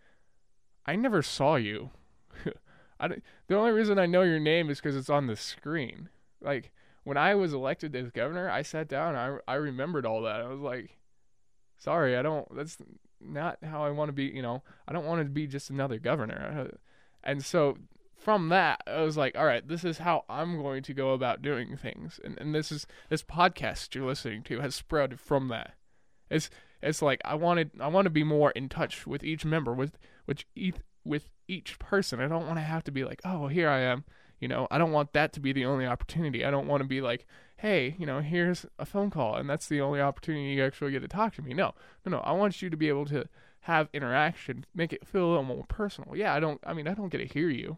I 0.89 0.95
never 0.95 1.21
saw 1.21 1.55
you. 1.55 1.91
I, 2.99 3.09
the 3.47 3.55
only 3.55 3.71
reason 3.71 3.99
I 3.99 4.07
know 4.07 4.23
your 4.23 4.39
name 4.39 4.71
is 4.71 4.79
because 4.79 4.95
it's 4.95 5.09
on 5.09 5.27
the 5.27 5.35
screen. 5.35 6.09
Like 6.41 6.71
when 7.03 7.15
I 7.15 7.35
was 7.35 7.53
elected 7.53 7.95
as 7.95 8.09
governor, 8.09 8.49
I 8.49 8.63
sat 8.63 8.87
down. 8.87 9.15
I 9.15 9.37
I 9.47 9.53
remembered 9.55 10.07
all 10.07 10.23
that. 10.23 10.41
I 10.41 10.47
was 10.47 10.61
like, 10.61 10.97
sorry, 11.77 12.17
I 12.17 12.23
don't. 12.23 12.47
That's 12.55 12.77
not 13.21 13.59
how 13.63 13.83
I 13.83 13.91
want 13.91 14.09
to 14.09 14.13
be. 14.13 14.23
You 14.23 14.41
know, 14.41 14.63
I 14.87 14.93
don't 14.93 15.05
want 15.05 15.21
to 15.21 15.25
be 15.25 15.45
just 15.45 15.69
another 15.69 15.99
governor. 15.99 16.71
And 17.21 17.43
so 17.43 17.77
from 18.15 18.47
that, 18.47 18.81
I 18.87 19.01
was 19.01 19.17
like, 19.17 19.37
all 19.37 19.43
right, 19.45 19.67
this 19.67 19.83
is 19.83 19.97
how 19.97 20.23
I'm 20.29 20.61
going 20.61 20.83
to 20.83 20.93
go 20.93 21.11
about 21.11 21.41
doing 21.41 21.75
things. 21.75 22.17
And 22.23 22.35
and 22.39 22.55
this 22.55 22.71
is 22.71 22.87
this 23.09 23.21
podcast 23.21 23.93
you're 23.93 24.05
listening 24.05 24.41
to 24.43 24.61
has 24.61 24.73
sprouted 24.73 25.19
from 25.19 25.49
that. 25.49 25.73
It's 26.31 26.49
it's 26.81 27.01
like 27.01 27.21
I 27.25 27.35
wanted 27.35 27.71
I 27.79 27.89
want 27.89 28.05
to 28.05 28.09
be 28.09 28.23
more 28.23 28.51
in 28.51 28.69
touch 28.69 29.05
with 29.05 29.23
each 29.23 29.45
member 29.45 29.73
with 29.73 29.99
with 30.29 30.45
each 30.55 30.75
with 31.03 31.29
each 31.47 31.79
person. 31.79 32.21
I 32.21 32.27
don't 32.27 32.45
want 32.45 32.57
to 32.57 32.63
have 32.63 32.83
to 32.85 32.91
be 32.91 33.03
like, 33.03 33.21
oh, 33.25 33.47
here 33.47 33.67
I 33.67 33.79
am. 33.79 34.05
You 34.39 34.47
know, 34.47 34.67
I 34.71 34.77
don't 34.77 34.91
want 34.91 35.11
that 35.13 35.33
to 35.33 35.39
be 35.39 35.51
the 35.51 35.65
only 35.65 35.85
opportunity. 35.85 36.45
I 36.45 36.51
don't 36.51 36.67
want 36.67 36.81
to 36.81 36.87
be 36.87 37.01
like, 37.01 37.25
hey, 37.57 37.95
you 37.97 38.05
know, 38.05 38.21
here's 38.21 38.65
a 38.77 38.85
phone 38.85 39.09
call 39.09 39.35
and 39.35 39.49
that's 39.49 39.67
the 39.67 39.81
only 39.81 39.99
opportunity 39.99 40.53
you 40.53 40.63
actually 40.63 40.91
get 40.91 41.01
to 41.01 41.07
talk 41.07 41.35
to 41.35 41.41
me. 41.41 41.53
No, 41.53 41.73
no, 42.05 42.11
no. 42.11 42.19
I 42.19 42.31
want 42.31 42.61
you 42.61 42.69
to 42.69 42.77
be 42.77 42.87
able 42.87 43.05
to 43.07 43.27
have 43.61 43.89
interaction, 43.91 44.65
make 44.73 44.93
it 44.93 45.05
feel 45.05 45.25
a 45.25 45.29
little 45.29 45.43
more 45.43 45.65
personal. 45.67 46.15
Yeah, 46.15 46.33
I 46.33 46.39
don't, 46.39 46.61
I 46.65 46.73
mean, 46.73 46.87
I 46.87 46.93
don't 46.93 47.09
get 47.09 47.17
to 47.17 47.25
hear 47.25 47.49
you, 47.49 47.77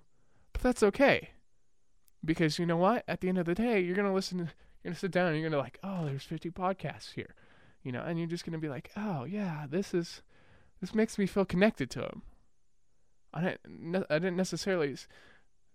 but 0.53 0.62
that's 0.62 0.84
okay. 0.84 1.29
Because 2.24 2.60
you 2.60 2.67
know 2.67 2.77
what? 2.77 3.03
At 3.08 3.22
the 3.22 3.29
end 3.29 3.39
of 3.39 3.46
the 3.46 3.55
day, 3.55 3.79
you're 3.79 3.96
going 3.96 4.08
to 4.08 4.13
listen, 4.13 4.38
you're 4.38 4.48
going 4.84 4.93
to 4.93 5.00
sit 5.00 5.10
down 5.10 5.27
and 5.27 5.39
you're 5.39 5.50
going 5.50 5.58
to 5.58 5.63
like, 5.63 5.79
oh, 5.84 6.05
there's 6.05 6.24
50 6.24 6.51
podcasts 6.51 7.13
here, 7.13 7.34
you 7.81 7.91
know, 7.91 8.01
and 8.01 8.20
you're 8.20 8.27
just 8.27 8.46
going 8.46 8.53
to 8.53 8.60
be 8.60 8.70
like, 8.70 8.91
oh, 8.96 9.24
yeah, 9.24 9.65
this 9.67 9.96
is, 9.96 10.22
this 10.79 10.93
makes 10.93 11.17
me 11.17 11.25
feel 11.25 11.46
connected 11.46 11.89
to 11.91 12.01
him. 12.01 12.22
I 13.33 13.41
didn't, 13.41 14.05
I 14.09 14.19
didn't 14.19 14.38
necessarily 14.38 14.95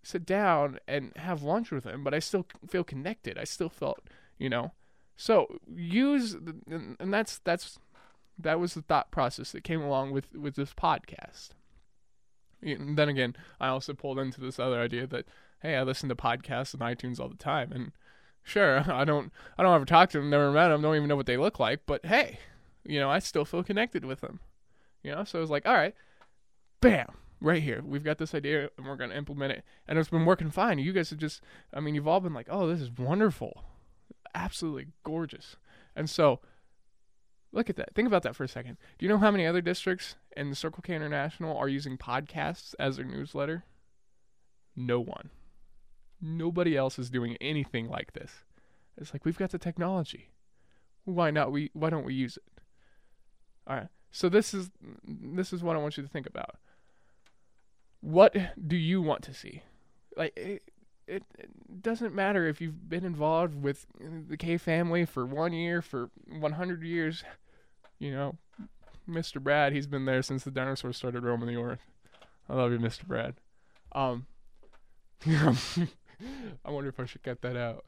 sit 0.02 0.24
down 0.24 0.78
and 0.86 1.12
have 1.16 1.42
lunch 1.42 1.70
with 1.70 1.84
him, 1.84 2.04
but 2.04 2.14
I 2.14 2.18
still 2.18 2.46
feel 2.68 2.84
connected. 2.84 3.38
I 3.38 3.44
still 3.44 3.68
felt, 3.68 4.00
you 4.38 4.48
know. 4.48 4.72
So 5.16 5.58
use, 5.74 6.36
and 6.68 7.12
that's 7.12 7.38
that's 7.38 7.78
that 8.38 8.60
was 8.60 8.74
the 8.74 8.82
thought 8.82 9.10
process 9.10 9.52
that 9.52 9.64
came 9.64 9.80
along 9.80 10.12
with 10.12 10.34
with 10.34 10.56
this 10.56 10.74
podcast. 10.74 11.50
And 12.62 12.96
then 12.96 13.08
again, 13.08 13.36
I 13.60 13.68
also 13.68 13.94
pulled 13.94 14.18
into 14.18 14.40
this 14.40 14.58
other 14.58 14.80
idea 14.80 15.06
that 15.06 15.26
hey, 15.60 15.76
I 15.76 15.82
listen 15.82 16.08
to 16.10 16.14
podcasts 16.14 16.74
on 16.74 16.94
iTunes 16.94 17.18
all 17.18 17.28
the 17.28 17.36
time, 17.36 17.72
and 17.72 17.92
sure, 18.42 18.84
I 18.92 19.04
don't 19.04 19.32
I 19.58 19.62
don't 19.62 19.74
ever 19.74 19.84
talk 19.84 20.10
to 20.10 20.18
them, 20.18 20.30
never 20.30 20.52
met 20.52 20.68
them, 20.68 20.82
don't 20.82 20.96
even 20.96 21.08
know 21.08 21.16
what 21.16 21.26
they 21.26 21.38
look 21.38 21.58
like, 21.58 21.80
but 21.86 22.04
hey, 22.04 22.38
you 22.84 23.00
know, 23.00 23.10
I 23.10 23.18
still 23.18 23.44
feel 23.44 23.62
connected 23.62 24.04
with 24.04 24.20
them. 24.20 24.40
You 25.02 25.12
know, 25.12 25.24
so 25.24 25.38
I 25.38 25.40
was 25.40 25.50
like, 25.50 25.66
all 25.66 25.74
right, 25.74 25.94
bam, 26.80 27.08
right 27.40 27.62
here. 27.62 27.82
We've 27.84 28.04
got 28.04 28.18
this 28.18 28.34
idea 28.34 28.70
and 28.76 28.86
we're 28.86 28.96
going 28.96 29.10
to 29.10 29.16
implement 29.16 29.52
it. 29.52 29.64
And 29.86 29.98
it's 29.98 30.08
been 30.08 30.24
working 30.24 30.50
fine. 30.50 30.78
You 30.78 30.92
guys 30.92 31.10
have 31.10 31.18
just, 31.18 31.42
I 31.72 31.80
mean, 31.80 31.94
you've 31.94 32.08
all 32.08 32.20
been 32.20 32.34
like, 32.34 32.48
oh, 32.50 32.66
this 32.66 32.80
is 32.80 32.90
wonderful. 32.90 33.64
Absolutely 34.34 34.88
gorgeous. 35.04 35.56
And 35.94 36.08
so, 36.08 36.40
look 37.52 37.70
at 37.70 37.76
that. 37.76 37.94
Think 37.94 38.08
about 38.08 38.22
that 38.22 38.36
for 38.36 38.44
a 38.44 38.48
second. 38.48 38.76
Do 38.98 39.06
you 39.06 39.08
know 39.08 39.18
how 39.18 39.30
many 39.30 39.46
other 39.46 39.60
districts 39.60 40.16
in 40.36 40.50
the 40.50 40.56
Circle 40.56 40.82
K 40.82 40.94
International 40.94 41.56
are 41.56 41.68
using 41.68 41.96
podcasts 41.98 42.74
as 42.78 42.96
their 42.96 43.06
newsletter? 43.06 43.64
No 44.74 45.00
one. 45.00 45.30
Nobody 46.20 46.76
else 46.76 46.98
is 46.98 47.10
doing 47.10 47.36
anything 47.40 47.88
like 47.88 48.12
this. 48.12 48.30
It's 48.96 49.12
like 49.12 49.24
we've 49.24 49.38
got 49.38 49.50
the 49.50 49.58
technology. 49.58 50.30
Why 51.04 51.30
not 51.30 51.52
we 51.52 51.70
why 51.74 51.90
don't 51.90 52.04
we 52.04 52.14
use 52.14 52.36
it? 52.38 52.62
All 53.66 53.76
right. 53.76 53.88
So 54.10 54.28
this 54.28 54.54
is 54.54 54.70
this 55.04 55.52
is 55.52 55.62
what 55.62 55.76
I 55.76 55.78
want 55.78 55.96
you 55.96 56.02
to 56.02 56.08
think 56.08 56.26
about 56.26 56.56
what 58.06 58.36
do 58.68 58.76
you 58.76 59.02
want 59.02 59.22
to 59.22 59.34
see? 59.34 59.62
Like 60.16 60.32
it, 60.36 60.62
it, 61.08 61.24
it, 61.36 61.82
doesn't 61.82 62.14
matter 62.14 62.46
if 62.46 62.60
you've 62.60 62.88
been 62.88 63.04
involved 63.04 63.60
with 63.60 63.86
the 64.00 64.36
K 64.36 64.58
family 64.58 65.04
for 65.04 65.26
one 65.26 65.52
year, 65.52 65.82
for 65.82 66.10
100 66.28 66.82
years. 66.84 67.24
You 67.98 68.12
know, 68.12 68.36
Mr. 69.08 69.42
Brad, 69.42 69.72
he's 69.72 69.88
been 69.88 70.04
there 70.04 70.22
since 70.22 70.44
the 70.44 70.52
dinosaurs 70.52 70.96
started 70.96 71.24
roaming 71.24 71.48
the 71.48 71.60
earth. 71.60 71.80
I 72.48 72.54
love 72.54 72.70
you, 72.70 72.78
Mr. 72.78 73.04
Brad. 73.04 73.34
Um, 73.90 74.26
I 75.26 76.70
wonder 76.70 76.88
if 76.88 77.00
I 77.00 77.06
should 77.06 77.24
cut 77.24 77.42
that 77.42 77.56
out. 77.56 77.84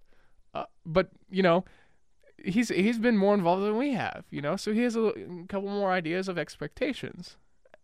Uh, 0.52 0.64
but 0.84 1.10
you 1.30 1.44
know, 1.44 1.64
he's 2.44 2.70
he's 2.70 2.98
been 2.98 3.16
more 3.16 3.34
involved 3.34 3.62
than 3.62 3.78
we 3.78 3.92
have. 3.92 4.24
You 4.30 4.42
know, 4.42 4.56
so 4.56 4.72
he 4.72 4.82
has 4.82 4.96
a, 4.96 5.00
a 5.00 5.46
couple 5.48 5.68
more 5.68 5.92
ideas 5.92 6.28
of 6.28 6.38
expectations 6.38 7.36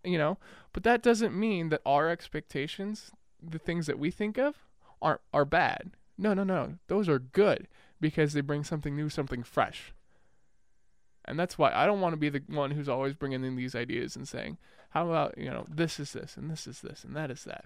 you 0.05 0.19
know 0.19 0.39
but 0.73 0.83
that 0.83 1.03
doesn't 1.03 1.39
mean 1.39 1.69
that 1.69 1.83
our 1.85 2.09
expectations 2.09 3.11
the 3.43 3.59
things 3.59 3.87
that 3.87 3.99
we 3.99 4.11
think 4.11 4.39
of 4.39 4.67
aren't 5.03 5.21
are 5.33 5.45
bad 5.45 5.93
no 6.17 6.35
no 6.35 6.45
no 6.45 6.75
those 6.89 7.09
are 7.09 7.19
good 7.19 7.69
because 8.01 8.33
they 8.33 8.41
bring 8.41 8.65
something 8.65 8.95
new 8.95 9.09
something 9.09 9.43
fresh 9.43 9.93
and 11.25 11.39
that's 11.39 11.57
why 11.57 11.73
I 11.73 11.87
don't 11.87 12.01
want 12.01 12.13
to 12.13 12.19
be 12.19 12.29
the 12.29 12.43
one 12.49 12.71
who's 12.71 12.89
always 12.89 13.15
bringing 13.15 13.45
in 13.45 13.57
these 13.57 13.75
ideas 13.75 14.15
and 14.17 14.29
saying, 14.29 14.59
how 14.91 15.09
about, 15.09 15.37
you 15.39 15.51
know, 15.51 15.65
this 15.69 15.99
is 15.99 16.13
this 16.13 16.37
and 16.37 16.51
this 16.51 16.67
is 16.67 16.81
this 16.81 17.05
and 17.05 17.17
that 17.17 17.31
is 17.31 17.45
that. 17.45 17.65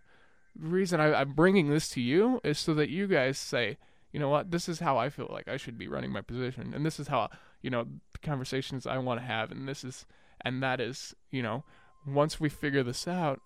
The 0.57 0.68
reason 0.68 1.00
I, 1.00 1.12
I'm 1.21 1.33
bringing 1.33 1.68
this 1.68 1.88
to 1.90 2.00
you 2.00 2.40
is 2.45 2.59
so 2.59 2.75
that 2.75 2.88
you 2.88 3.07
guys 3.07 3.38
say, 3.38 3.78
you 4.12 4.21
know 4.21 4.28
what, 4.28 4.50
this 4.50 4.68
is 4.68 4.80
how 4.80 4.97
I 4.97 5.11
feel 5.11 5.28
like 5.30 5.49
I 5.49 5.57
should 5.57 5.76
be 5.76 5.88
running 5.88 6.12
my 6.12 6.23
position. 6.23 6.73
And 6.75 6.87
this 6.87 6.99
is 6.99 7.09
how, 7.09 7.30
you 7.61 7.71
know, 7.71 7.85
the 8.12 8.18
conversations 8.18 8.87
I 8.87 8.97
want 8.99 9.21
to 9.21 9.26
have. 9.26 9.50
And 9.50 9.68
this 9.68 9.85
is, 9.85 10.07
and 10.40 10.62
that 10.62 10.80
is, 10.80 11.14
you 11.30 11.42
know, 11.42 11.64
once 12.06 12.40
we 12.40 12.48
figure 12.48 12.82
this 12.82 13.06
out, 13.06 13.40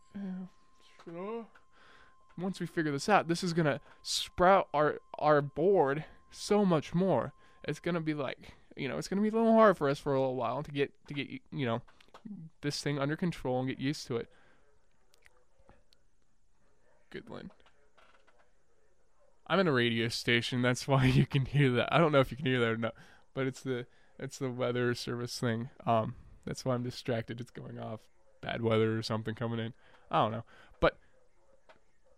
once 2.39 2.61
we 2.61 2.67
figure 2.67 2.93
this 2.93 3.09
out, 3.09 3.29
this 3.29 3.43
is 3.43 3.53
gonna 3.53 3.81
sprout 4.03 4.69
our 4.73 4.99
our 5.19 5.41
board 5.41 6.05
so 6.31 6.65
much 6.65 6.95
more. 6.95 7.33
It's 7.65 7.81
gonna 7.81 8.01
be 8.01 8.15
like 8.15 8.55
you 8.77 8.89
know, 8.89 8.99
it's 8.99 9.09
gonna 9.09 9.23
be 9.23 9.29
a 9.29 9.33
little 9.33 9.53
hard 9.53 9.77
for 9.77 9.89
us 9.89 9.99
for 9.99 10.15
a 10.15 10.21
little 10.21 10.37
while 10.37 10.63
to 10.63 10.71
get 10.71 10.93
to 11.09 11.15
get 11.15 11.29
you 11.53 11.67
know 11.67 11.83
this 12.61 12.81
thing 12.81 12.99
under 12.99 13.17
control 13.17 13.61
and 13.61 13.69
get 13.69 13.79
used 13.79 14.07
to 14.07 14.17
it. 14.17 14.29
Good 17.11 17.29
Lynn. 17.29 17.51
I'm 19.47 19.59
in 19.61 19.69
a 19.69 19.73
radio 19.73 20.09
station, 20.09 20.63
that's 20.63 20.89
why 20.89 21.05
you 21.05 21.27
can 21.27 21.45
hear 21.45 21.71
that. 21.73 21.93
I 21.93 21.99
don't 21.99 22.13
know 22.13 22.21
if 22.21 22.31
you 22.31 22.37
can 22.37 22.47
hear 22.47 22.61
that 22.61 22.69
or 22.69 22.77
not, 22.77 22.95
but 23.35 23.47
it's 23.47 23.61
the 23.61 23.87
it's 24.19 24.39
the 24.39 24.51
weather 24.51 24.95
service 24.95 25.39
thing. 25.39 25.71
Um, 25.87 26.15
that's 26.45 26.65
why 26.65 26.75
I'm 26.75 26.83
distracted. 26.83 27.41
It's 27.41 27.51
going 27.51 27.79
off 27.79 28.01
bad 28.43 28.61
weather 28.61 28.99
or 28.99 29.03
something 29.03 29.35
coming 29.35 29.59
in. 29.59 29.73
I 30.11 30.23
don't 30.23 30.33
know. 30.33 30.45
But 30.81 30.99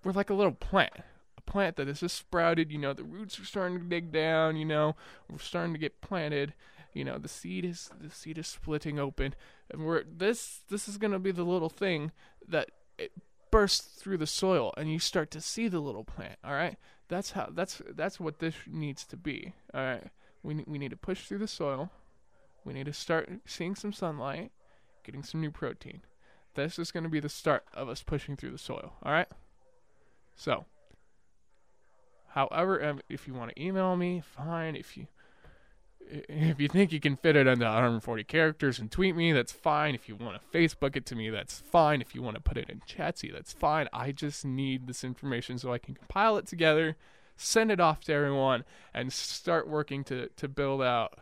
we're 0.02 0.12
like 0.12 0.31
a 0.31 0.35
little 0.35 0.52
plant. 0.52 0.93
A 1.38 1.40
plant 1.43 1.76
that 1.76 1.87
has 1.87 2.00
just 2.00 2.16
sprouted, 2.16 2.73
you 2.73 2.78
know, 2.78 2.93
the 2.93 3.04
roots 3.04 3.38
are 3.38 3.45
starting 3.45 3.78
to 3.78 3.85
dig 3.85 4.11
down, 4.11 4.57
you 4.57 4.64
know, 4.64 4.97
we're 5.31 5.38
starting 5.38 5.73
to 5.75 5.78
get 5.78 6.00
planted. 6.00 6.54
You 6.93 7.04
know, 7.04 7.19
the 7.19 7.28
seed 7.28 7.64
is 7.64 7.90
the 8.00 8.11
seed 8.11 8.38
is 8.38 8.47
splitting 8.47 8.99
open. 8.99 9.35
And 9.71 9.85
we're 9.85 10.04
this 10.04 10.61
this 10.69 10.88
is 10.88 10.97
gonna 10.97 11.19
be 11.19 11.33
the 11.33 11.45
little 11.45 11.69
thing 11.69 12.12
that 12.49 12.71
it 12.99 13.12
bursts 13.50 14.00
through 14.00 14.19
the 14.19 14.26
soil 14.26 14.75
and 14.76 14.93
you 14.93 14.99
start 14.99 15.31
to 15.33 15.40
see 15.40 15.69
the 15.69 15.81
little 15.81 16.04
plant, 16.04 16.38
alright? 16.45 16.76
That's 17.09 17.33
how 17.33 17.50
that's 17.52 17.83
that's 17.95 18.19
what 18.19 18.38
this 18.38 18.54
needs 18.66 19.04
to 19.07 19.16
be. 19.16 19.54
Alright. 19.75 20.09
We 20.43 20.64
we 20.66 20.78
need 20.78 20.90
to 20.90 20.97
push 20.97 21.26
through 21.26 21.38
the 21.38 21.49
soil. 21.49 21.90
We 22.64 22.73
need 22.73 22.87
to 22.87 22.93
start 22.93 23.31
seeing 23.45 23.75
some 23.75 23.93
sunlight, 23.93 24.52
getting 25.04 25.23
some 25.23 25.40
new 25.40 25.50
protein. 25.50 26.00
This 26.54 26.78
is 26.78 26.90
going 26.90 27.04
to 27.04 27.11
be 27.11 27.20
the 27.20 27.28
start 27.28 27.64
of 27.75 27.88
us 27.88 28.02
pushing 28.02 28.37
through 28.37 28.50
the 28.50 28.58
soil. 28.58 28.94
All 29.02 29.12
right. 29.12 29.28
So, 30.37 30.64
however, 32.28 32.84
um, 32.84 33.00
if 33.08 33.26
you 33.26 33.34
want 33.34 33.54
to 33.54 33.62
email 33.62 33.96
me, 33.96 34.23
fine. 34.25 34.76
If 34.76 34.96
you 34.96 35.06
if 36.28 36.61
you 36.61 36.68
think 36.68 36.92
you 36.92 37.00
can 37.00 37.16
fit 37.16 37.37
it 37.37 37.46
into 37.46 37.64
140 37.64 38.25
characters 38.25 38.78
and 38.78 38.90
tweet 38.90 39.16
me, 39.16 39.32
that's 39.32 39.52
fine. 39.52 39.94
If 39.94 40.08
you 40.08 40.16
want 40.16 40.40
to 40.40 40.58
Facebook 40.58 40.96
it 40.96 41.06
to 41.06 41.14
me, 41.14 41.30
that's 41.30 41.61
fine. 41.61 42.00
If 42.00 42.14
you 42.14 42.23
want 42.23 42.37
to 42.37 42.42
put 42.42 42.56
it 42.56 42.68
in 42.68 42.80
Chatzy, 42.80 43.32
that's 43.32 43.52
fine. 43.52 43.88
I 43.92 44.12
just 44.12 44.44
need 44.44 44.87
this 44.87 45.04
information 45.04 45.58
so 45.58 45.73
I 45.73 45.78
can 45.78 45.94
compile 45.94 46.37
it 46.37 46.46
together, 46.46 46.96
send 47.37 47.70
it 47.70 47.80
off 47.80 48.04
to 48.04 48.12
everyone, 48.12 48.64
and 48.92 49.12
start 49.12 49.68
working 49.68 50.04
to, 50.04 50.28
to 50.37 50.49
build 50.49 50.82
out 50.82 51.18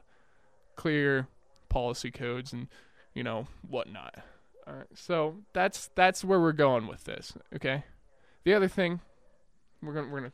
clear 0.77 1.29
policy 1.69 2.11
codes 2.11 2.53
and, 2.53 2.69
you 3.15 3.23
know, 3.23 3.47
whatnot. 3.69 4.23
All 4.66 4.75
right, 4.75 4.87
so 4.95 5.37
that's 5.52 5.90
that's 5.95 6.25
where 6.25 6.40
we're 6.40 6.52
going 6.52 6.87
with 6.87 7.04
this. 7.04 7.35
Okay. 7.54 7.85
The 8.45 8.54
other 8.54 8.69
thing, 8.69 9.00
we're 9.83 9.92
gonna 9.92 10.09
we're 10.09 10.21
gonna 10.21 10.33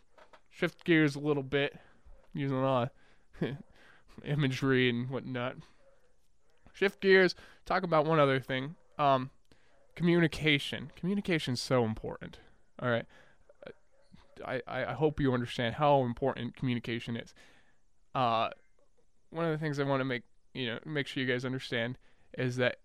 shift 0.50 0.84
gears 0.84 1.16
a 1.16 1.20
little 1.20 1.42
bit, 1.42 1.76
using 2.34 2.56
a 2.56 2.62
lot 2.62 2.92
of 3.40 3.48
imagery 4.24 4.90
and 4.90 5.08
whatnot. 5.08 5.56
Shift 6.72 7.00
gears. 7.00 7.34
Talk 7.64 7.82
about 7.82 8.06
one 8.06 8.20
other 8.20 8.38
thing. 8.38 8.74
Um, 8.98 9.30
communication. 9.94 10.92
Communication 10.96 11.54
is 11.54 11.60
so 11.60 11.84
important. 11.84 12.38
All 12.80 12.88
right. 12.88 13.06
I, 14.46 14.62
I 14.66 14.92
hope 14.92 15.18
you 15.20 15.32
understand 15.32 15.74
how 15.74 16.02
important 16.02 16.56
communication 16.56 17.16
is. 17.16 17.34
Uh, 18.14 18.50
one 19.30 19.44
of 19.44 19.50
the 19.50 19.58
things 19.58 19.78
I 19.78 19.84
want 19.84 20.00
to 20.00 20.04
make 20.04 20.22
you 20.54 20.66
know 20.66 20.78
make 20.84 21.06
sure 21.06 21.22
you 21.22 21.30
guys 21.30 21.44
understand 21.44 21.98
is 22.36 22.56
that 22.56 22.76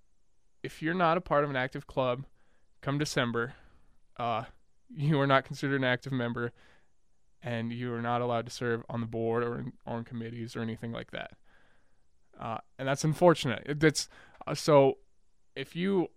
if 0.64 0.82
you're 0.82 0.94
not 0.94 1.18
a 1.18 1.22
part 1.22 1.44
of 1.44 1.50
an 1.50 1.56
active 1.56 1.86
club 1.86 2.26
come 2.82 2.98
December, 2.98 3.54
uh, 4.18 4.44
you 4.96 5.20
are 5.20 5.28
not 5.28 5.46
considered 5.46 5.76
an 5.78 5.84
active 5.84 6.14
member 6.14 6.52
and 7.42 7.74
you 7.74 7.94
are 7.94 8.02
not 8.02 8.22
allowed 8.22 8.46
to 8.46 8.52
serve 8.52 8.84
on 8.90 9.02
the 9.02 9.08
board 9.08 9.44
or 9.44 9.60
in, 9.60 9.74
on 9.86 10.04
committees 10.04 10.56
or 10.56 10.62
anything 10.62 10.92
like 10.92 11.12
that. 11.12 11.32
Uh, 12.40 12.58
and 12.80 12.88
that's 12.88 13.04
unfortunate. 13.04 13.80
That's 13.80 14.08
uh, 14.48 14.56
so 14.56 14.98
if 15.56 15.76
you 15.76 16.08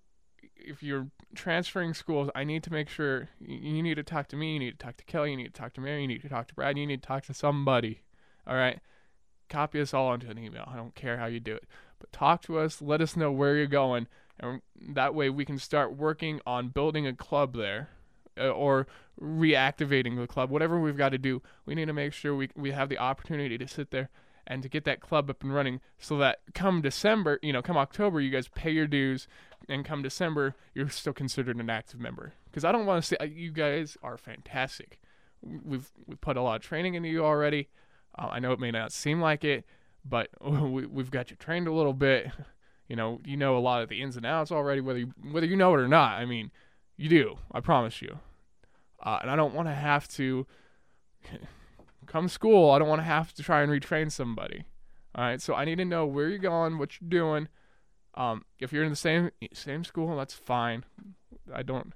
if 0.55 0.83
you're 0.83 1.09
transferring 1.35 1.95
schools, 1.95 2.31
I 2.35 2.45
need 2.45 2.63
to 2.65 2.73
make 2.73 2.89
sure 2.89 3.29
you 3.41 3.83
need 3.83 3.97
to 3.97 4.03
talk 4.03 4.29
to 4.29 4.37
me, 4.37 4.55
you 4.55 4.59
need 4.59 4.79
to 4.79 4.85
talk 4.85 4.97
to 4.97 5.05
Kelly, 5.05 5.33
you 5.33 5.37
need 5.37 5.55
to 5.55 5.61
talk 5.61 5.75
to 5.75 5.81
Mary, 5.81 6.03
you 6.03 6.09
need 6.09 6.23
to 6.23 6.29
talk 6.29 6.49
to 6.49 6.55
Brad, 6.55 6.79
you 6.79 6.87
need 6.87 7.03
to 7.03 7.07
talk 7.07 7.25
to 7.27 7.35
somebody. 7.35 8.01
All 8.47 8.57
right? 8.57 8.81
Copy 9.49 9.81
us 9.81 9.93
all 9.93 10.09
onto 10.09 10.29
an 10.29 10.39
email. 10.39 10.65
I 10.67 10.77
don't 10.77 10.95
care 10.95 11.19
how 11.19 11.27
you 11.27 11.41
do 11.41 11.55
it. 11.55 11.65
But 11.99 12.13
talk 12.13 12.43
to 12.43 12.59
us, 12.59 12.81
let 12.81 13.01
us 13.01 13.17
know 13.17 13.31
where 13.31 13.57
you're 13.57 13.67
going, 13.67 14.07
and 14.39 14.61
that 14.95 15.15
way 15.15 15.31
we 15.31 15.45
can 15.45 15.59
start 15.59 15.97
working 15.97 16.41
on 16.47 16.69
building 16.69 17.07
a 17.07 17.15
club 17.15 17.55
there 17.55 17.91
uh, 18.39 18.49
or 18.49 18.87
reactivating 19.21 20.17
the 20.17 20.27
club. 20.27 20.51
Whatever 20.51 20.79
we've 20.79 20.97
got 20.97 21.11
to 21.11 21.19
do, 21.19 21.43
we 21.65 21.75
need 21.75 21.87
to 21.87 21.93
make 21.93 22.13
sure 22.13 22.35
we 22.35 22.51
we 22.55 22.73
have 22.73 22.89
the 22.89 22.99
opportunity 22.99 23.57
to 23.59 23.67
sit 23.67 23.91
there 23.91 24.11
and 24.47 24.63
to 24.63 24.69
get 24.69 24.85
that 24.85 25.01
club 25.01 25.29
up 25.29 25.43
and 25.43 25.53
running 25.53 25.81
so 25.99 26.19
that 26.19 26.41
come 26.55 26.81
December, 26.81 27.39
you 27.43 27.53
know, 27.53 27.63
come 27.63 27.77
October, 27.77 28.21
you 28.21 28.31
guys 28.31 28.49
pay 28.49 28.71
your 28.71 28.87
dues, 28.87 29.27
and 29.69 29.85
come 29.85 30.03
December, 30.03 30.55
you're 30.75 30.89
still 30.89 31.13
considered 31.13 31.57
an 31.57 31.69
active 31.69 31.99
member. 31.99 32.35
Because 32.45 32.65
I 32.65 32.73
don't 32.73 32.87
want 32.87 33.03
to 33.03 33.09
say 33.09 33.17
uh, 33.19 33.25
you 33.25 33.51
guys 33.51 33.97
are 34.03 34.17
fantastic. 34.17 35.01
We've 35.43 35.91
we 36.07 36.15
put 36.17 36.37
a 36.37 36.43
lot 36.43 36.57
of 36.57 36.63
training 36.63 36.95
into 36.95 37.09
you 37.09 37.25
already. 37.25 37.69
Uh, 38.17 38.29
I 38.31 38.39
know 38.39 38.53
it 38.53 38.61
may 38.61 38.71
not 38.71 38.93
seem 38.93 39.21
like 39.21 39.45
it, 39.45 39.65
but 40.05 40.29
we, 40.41 40.87
we've 40.87 41.11
got 41.11 41.31
you 41.31 41.37
trained 41.37 41.67
a 41.67 41.73
little 41.73 41.93
bit. 41.93 42.29
You 42.89 42.97
know, 42.97 43.21
you 43.25 43.37
know 43.37 43.57
a 43.57 43.61
lot 43.61 43.83
of 43.83 43.89
the 43.89 44.01
ins 44.01 44.17
and 44.17 44.25
outs 44.25 44.53
already, 44.53 44.81
whether 44.81 45.01
you, 45.01 45.13
whether 45.31 45.47
you 45.47 45.57
know 45.57 45.75
it 45.75 45.81
or 45.81 45.89
not. 45.89 46.19
I 46.19 46.25
mean, 46.25 46.51
you 46.97 47.09
do. 47.09 47.39
I 47.53 47.61
promise 47.61 48.01
you. 48.01 48.19
Uh, 49.03 49.19
and 49.23 49.31
I 49.31 49.37
don't 49.37 49.55
want 49.55 49.69
to 49.69 49.75
have 49.75 50.09
to 50.09 50.47
come 52.07 52.29
school. 52.29 52.71
I 52.71 52.79
don't 52.79 52.89
want 52.89 53.01
to 53.01 53.05
have 53.07 53.35
to 53.35 53.43
try 53.43 53.63
and 53.63 53.71
retrain 53.71 54.11
somebody. 54.11 54.65
All 55.15 55.25
right. 55.25 55.41
So 55.41 55.55
I 55.55 55.65
need 55.65 55.79
to 55.79 55.85
know 55.85 56.07
where 56.07 56.29
you're 56.29 56.39
going, 56.39 56.79
what 56.79 57.01
you're 57.01 57.09
doing. 57.09 57.49
Um, 58.15 58.45
if 58.61 58.73
you're 58.73 58.85
in 58.85 58.91
the 58.91 58.97
same 58.97 59.31
same 59.53 59.85
school, 59.85 60.17
that's 60.17 60.35
fine. 60.35 60.85
I 61.53 61.63
don't. 61.63 61.93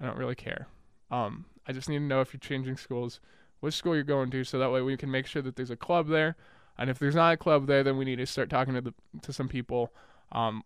I 0.00 0.06
don't 0.06 0.18
really 0.18 0.34
care. 0.34 0.68
Um, 1.10 1.46
I 1.66 1.72
just 1.72 1.88
need 1.88 1.98
to 1.98 2.04
know 2.04 2.20
if 2.20 2.32
you're 2.32 2.40
changing 2.40 2.76
schools, 2.76 3.20
which 3.60 3.74
school 3.74 3.94
you're 3.94 4.04
going 4.04 4.30
to, 4.30 4.44
so 4.44 4.58
that 4.58 4.70
way 4.70 4.80
we 4.80 4.96
can 4.96 5.10
make 5.10 5.26
sure 5.26 5.42
that 5.42 5.56
there's 5.56 5.70
a 5.70 5.76
club 5.76 6.08
there. 6.08 6.36
And 6.78 6.88
if 6.88 6.98
there's 6.98 7.14
not 7.14 7.34
a 7.34 7.36
club 7.36 7.66
there, 7.66 7.82
then 7.82 7.96
we 7.96 8.04
need 8.04 8.16
to 8.16 8.26
start 8.26 8.50
talking 8.50 8.74
to 8.74 8.80
the 8.80 8.94
to 9.22 9.32
some 9.32 9.48
people, 9.48 9.92
um, 10.32 10.62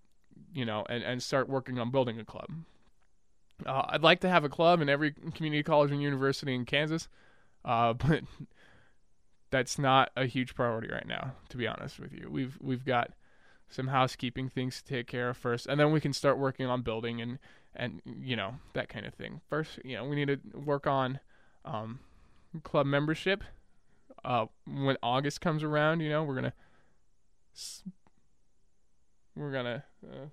you 0.53 0.65
know, 0.65 0.85
and, 0.89 1.03
and 1.03 1.23
start 1.23 1.49
working 1.49 1.79
on 1.79 1.91
building 1.91 2.21
a 2.21 2.25
club. 2.25 2.51
Uh, 3.65 3.83
I'd 3.89 4.03
like 4.03 4.21
to 4.21 4.29
have 4.29 4.45
a 4.45 4.49
club 4.49 4.81
in 4.81 4.89
every 4.89 5.13
community 5.35 5.63
college 5.63 5.91
and 5.91 6.03
university 6.03 6.55
in 6.55 6.65
Kansas, 6.65 7.09
uh, 7.65 7.93
but 7.95 8.25
that's 9.51 9.79
not 9.79 10.11
a 10.17 10.27
huge 10.27 10.55
priority 10.55 10.89
right 10.93 11.07
now. 11.07 11.33
To 11.49 11.57
be 11.57 11.67
honest 11.67 11.99
with 11.99 12.13
you, 12.13 12.29
we've 12.31 12.59
we've 12.61 12.85
got 12.85 13.13
some 13.69 13.89
housekeeping 13.89 14.51
things 14.51 14.83
to 14.83 14.85
take 14.85 15.07
care 15.07 15.31
of 15.31 15.37
first, 15.37 15.67
and 15.67 15.81
then 15.81 15.93
we 15.93 16.01
can 16.01 16.13
start 16.13 16.39
working 16.39 16.67
on 16.67 16.83
building 16.83 17.21
and 17.21 17.39
and 17.75 18.03
you 18.05 18.37
know 18.37 18.55
that 18.75 18.89
kind 18.89 19.07
of 19.07 19.15
thing. 19.15 19.41
First, 19.49 19.79
you 19.85 19.97
know, 19.97 20.05
we 20.05 20.17
need 20.17 20.29
to 20.29 20.41
work 20.59 20.87
on 20.87 21.21
um, 21.65 22.01
club 22.63 22.87
membership. 22.87 23.45
Uh, 24.25 24.47
when 24.67 24.97
August 25.03 25.41
comes 25.41 25.63
around, 25.63 26.01
you 26.01 26.09
know, 26.09 26.23
we're 26.23 26.35
gonna 26.35 26.53
we're 29.35 29.53
gonna 29.53 29.85
uh, 30.05 30.27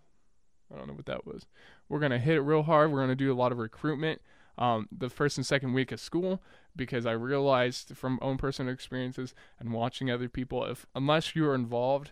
I 0.73 0.77
don't 0.77 0.87
know 0.87 0.93
what 0.93 1.05
that 1.07 1.25
was. 1.25 1.45
We're 1.87 1.99
gonna 1.99 2.19
hit 2.19 2.35
it 2.35 2.41
real 2.41 2.63
hard. 2.63 2.91
We're 2.91 3.01
gonna 3.01 3.15
do 3.15 3.31
a 3.31 3.35
lot 3.35 3.51
of 3.51 3.57
recruitment. 3.57 4.21
Um, 4.57 4.89
the 4.91 5.09
first 5.09 5.37
and 5.37 5.45
second 5.45 5.71
week 5.71 5.93
of 5.93 6.01
school 6.01 6.41
because 6.75 7.05
I 7.05 7.13
realized 7.13 7.95
from 7.95 8.19
own 8.21 8.37
personal 8.37 8.73
experiences 8.73 9.33
and 9.57 9.71
watching 9.71 10.11
other 10.11 10.27
people, 10.27 10.65
if 10.65 10.85
unless 10.93 11.33
you 11.33 11.47
are 11.47 11.55
involved 11.55 12.11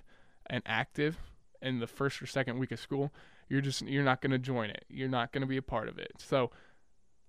and 0.49 0.63
active 0.65 1.17
in 1.61 1.79
the 1.79 1.87
first 1.87 2.21
or 2.21 2.25
second 2.25 2.57
week 2.57 2.71
of 2.71 2.79
school, 2.79 3.13
you're 3.49 3.61
just 3.61 3.81
you're 3.83 4.03
not 4.03 4.21
gonna 4.21 4.37
join 4.37 4.69
it. 4.69 4.85
You're 4.89 5.09
not 5.09 5.31
gonna 5.31 5.45
be 5.45 5.57
a 5.57 5.61
part 5.61 5.89
of 5.89 5.99
it. 5.99 6.13
So 6.17 6.51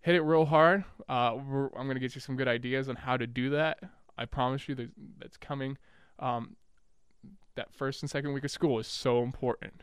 hit 0.01 0.15
it 0.15 0.23
real 0.23 0.45
hard. 0.47 0.85
Uh, 1.09 1.37
I'm 1.77 1.87
gonna 1.87 1.99
get 1.99 2.15
you 2.15 2.21
some 2.21 2.37
good 2.37 2.49
ideas 2.49 2.89
on 2.89 2.97
how 2.97 3.17
to 3.17 3.27
do 3.27 3.51
that. 3.51 3.79
I 4.19 4.25
promise 4.27 4.69
you 4.69 4.75
that 4.75 4.91
that's 5.19 5.37
coming. 5.37 5.79
Um, 6.19 6.57
that 7.55 7.73
first 7.73 8.03
and 8.03 8.11
second 8.11 8.33
week 8.33 8.45
of 8.45 8.51
school 8.51 8.79
is 8.79 8.87
so 8.87 9.23
important 9.23 9.83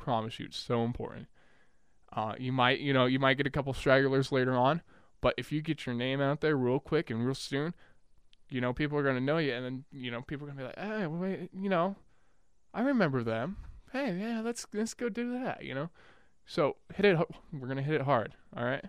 promise 0.00 0.40
you, 0.40 0.46
it's 0.46 0.56
so 0.56 0.82
important. 0.82 1.26
Uh, 2.12 2.34
you 2.38 2.52
might, 2.52 2.80
you 2.80 2.92
know, 2.92 3.06
you 3.06 3.18
might 3.20 3.36
get 3.36 3.46
a 3.46 3.50
couple 3.50 3.72
stragglers 3.72 4.32
later 4.32 4.56
on, 4.56 4.82
but 5.20 5.34
if 5.36 5.52
you 5.52 5.62
get 5.62 5.86
your 5.86 5.94
name 5.94 6.20
out 6.20 6.40
there 6.40 6.56
real 6.56 6.80
quick 6.80 7.10
and 7.10 7.24
real 7.24 7.34
soon, 7.34 7.74
you 8.48 8.60
know, 8.60 8.72
people 8.72 8.98
are 8.98 9.04
gonna 9.04 9.20
know 9.20 9.38
you, 9.38 9.52
and 9.52 9.64
then 9.64 9.84
you 9.92 10.10
know, 10.10 10.22
people 10.22 10.46
are 10.46 10.50
gonna 10.50 10.60
be 10.60 10.66
like, 10.66 10.78
hey, 10.78 11.06
wait, 11.06 11.50
you 11.56 11.68
know, 11.68 11.94
I 12.74 12.80
remember 12.80 13.22
them. 13.22 13.58
Hey, 13.92 14.16
yeah, 14.18 14.40
let's 14.40 14.66
let's 14.72 14.94
go 14.94 15.08
do 15.08 15.38
that. 15.38 15.62
You 15.62 15.74
know, 15.74 15.90
so 16.46 16.76
hit 16.94 17.04
it. 17.04 17.16
We're 17.52 17.68
gonna 17.68 17.82
hit 17.82 17.94
it 17.94 18.02
hard, 18.02 18.34
all 18.56 18.64
right. 18.64 18.84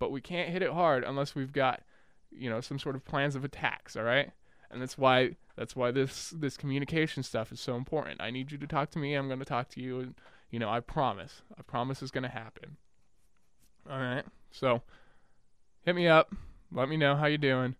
But 0.00 0.10
we 0.10 0.20
can't 0.20 0.50
hit 0.50 0.62
it 0.62 0.72
hard 0.72 1.04
unless 1.04 1.34
we've 1.34 1.52
got, 1.52 1.82
you 2.30 2.50
know, 2.50 2.60
some 2.60 2.78
sort 2.78 2.96
of 2.96 3.04
plans 3.04 3.34
of 3.36 3.44
attacks, 3.44 3.96
all 3.96 4.04
right. 4.04 4.30
And 4.70 4.80
that's 4.80 4.96
why 4.96 5.36
that's 5.56 5.74
why 5.74 5.90
this 5.90 6.30
this 6.30 6.56
communication 6.56 7.22
stuff 7.22 7.52
is 7.52 7.60
so 7.60 7.74
important. 7.74 8.20
I 8.20 8.30
need 8.30 8.52
you 8.52 8.58
to 8.58 8.66
talk 8.66 8.90
to 8.90 8.98
me. 8.98 9.14
I'm 9.14 9.26
going 9.26 9.40
to 9.40 9.44
talk 9.44 9.68
to 9.70 9.80
you, 9.80 10.00
and 10.00 10.14
you 10.50 10.58
know, 10.58 10.70
I 10.70 10.80
promise. 10.80 11.42
I 11.58 11.62
promise 11.62 12.02
it's 12.02 12.10
going 12.10 12.22
to 12.22 12.28
happen. 12.28 12.76
All 13.90 13.98
right. 13.98 14.24
So, 14.50 14.82
hit 15.82 15.94
me 15.94 16.06
up. 16.06 16.34
Let 16.72 16.88
me 16.88 16.96
know 16.96 17.16
how 17.16 17.26
you're 17.26 17.38
doing, 17.38 17.74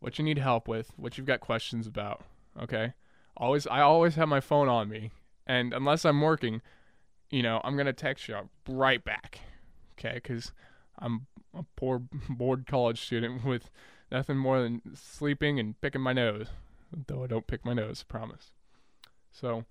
what 0.00 0.18
you 0.18 0.24
need 0.24 0.38
help 0.38 0.66
with, 0.66 0.92
what 0.96 1.16
you've 1.16 1.26
got 1.26 1.40
questions 1.40 1.86
about. 1.86 2.24
Okay. 2.60 2.92
Always, 3.36 3.66
I 3.66 3.82
always 3.82 4.14
have 4.16 4.28
my 4.28 4.40
phone 4.40 4.68
on 4.68 4.88
me, 4.88 5.10
and 5.46 5.72
unless 5.72 6.04
I'm 6.04 6.20
working, 6.20 6.62
you 7.30 7.42
know, 7.42 7.60
I'm 7.62 7.76
gonna 7.76 7.92
text 7.92 8.28
you 8.28 8.36
right 8.68 9.04
back. 9.04 9.40
Okay, 9.92 10.14
because 10.14 10.52
I'm 10.98 11.26
a 11.54 11.64
poor 11.76 12.02
bored 12.28 12.66
college 12.66 13.00
student 13.00 13.44
with 13.44 13.70
nothing 14.10 14.36
more 14.36 14.62
than 14.62 14.82
sleeping 14.94 15.58
and 15.58 15.80
picking 15.80 16.00
my 16.00 16.12
nose. 16.12 16.48
Though 17.06 17.24
I 17.24 17.26
don't 17.26 17.46
pick 17.46 17.64
my 17.64 17.72
nose, 17.72 18.04
promise. 18.04 18.52
So 19.32 19.64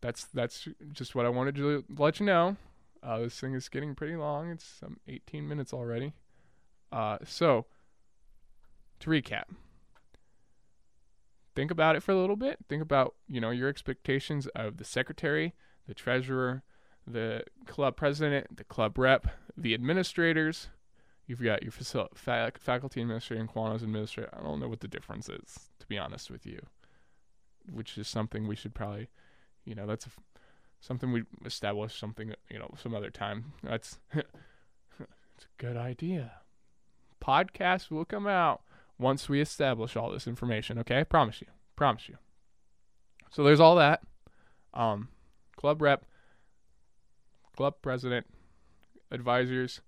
that's 0.00 0.24
that's 0.24 0.68
just 0.92 1.14
what 1.14 1.26
I 1.26 1.30
wanted 1.30 1.56
to 1.56 1.84
let 1.96 2.20
you 2.20 2.26
know. 2.26 2.56
Uh, 3.02 3.20
this 3.20 3.38
thing 3.38 3.54
is 3.54 3.68
getting 3.68 3.94
pretty 3.94 4.16
long. 4.16 4.50
It's 4.50 4.80
um, 4.84 4.98
18 5.08 5.46
minutes 5.48 5.72
already. 5.72 6.12
Uh, 6.92 7.18
so 7.24 7.66
to 9.00 9.10
recap, 9.10 9.44
think 11.54 11.70
about 11.70 11.96
it 11.96 12.02
for 12.02 12.12
a 12.12 12.20
little 12.20 12.36
bit. 12.36 12.58
Think 12.68 12.82
about 12.82 13.14
you 13.28 13.40
know 13.40 13.50
your 13.50 13.68
expectations 13.68 14.46
of 14.54 14.76
the 14.76 14.84
secretary, 14.84 15.54
the 15.88 15.94
treasurer, 15.94 16.62
the 17.06 17.44
club 17.66 17.96
president, 17.96 18.56
the 18.56 18.64
club 18.64 18.98
rep, 18.98 19.26
the 19.56 19.74
administrators, 19.74 20.68
You've 21.26 21.42
got 21.42 21.62
your 21.62 21.72
fac- 22.14 22.58
faculty 22.58 23.02
administrator 23.02 23.40
and 23.40 23.50
Kiwanis 23.52 23.82
administrator. 23.82 24.30
I 24.32 24.42
don't 24.42 24.60
know 24.60 24.68
what 24.68 24.80
the 24.80 24.88
difference 24.88 25.28
is, 25.28 25.70
to 25.80 25.86
be 25.86 25.98
honest 25.98 26.30
with 26.30 26.46
you. 26.46 26.60
Which 27.70 27.98
is 27.98 28.06
something 28.06 28.46
we 28.46 28.54
should 28.54 28.74
probably, 28.74 29.08
you 29.64 29.74
know, 29.74 29.86
that's 29.86 30.06
something 30.80 31.10
we 31.10 31.24
establish 31.44 31.98
something, 31.98 32.32
you 32.48 32.60
know, 32.60 32.72
some 32.80 32.94
other 32.94 33.10
time. 33.10 33.54
That's 33.64 33.98
it's 34.14 34.26
a 35.00 35.48
good 35.58 35.76
idea. 35.76 36.30
Podcast 37.20 37.90
will 37.90 38.04
come 38.04 38.28
out 38.28 38.62
once 38.96 39.28
we 39.28 39.40
establish 39.40 39.96
all 39.96 40.12
this 40.12 40.28
information. 40.28 40.78
Okay, 40.78 41.02
promise 41.02 41.40
you, 41.40 41.48
promise 41.74 42.08
you. 42.08 42.18
So 43.32 43.42
there's 43.42 43.58
all 43.58 43.74
that. 43.76 44.02
Um, 44.72 45.08
club 45.56 45.82
rep, 45.82 46.04
club 47.56 47.74
president, 47.82 48.26
advisors 49.10 49.80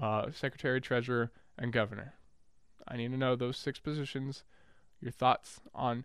uh, 0.00 0.30
secretary, 0.32 0.80
treasurer, 0.80 1.30
and 1.58 1.72
governor. 1.72 2.14
I 2.86 2.96
need 2.96 3.12
to 3.12 3.16
know 3.16 3.36
those 3.36 3.56
six 3.56 3.78
positions, 3.78 4.44
your 5.00 5.12
thoughts 5.12 5.60
on, 5.74 6.04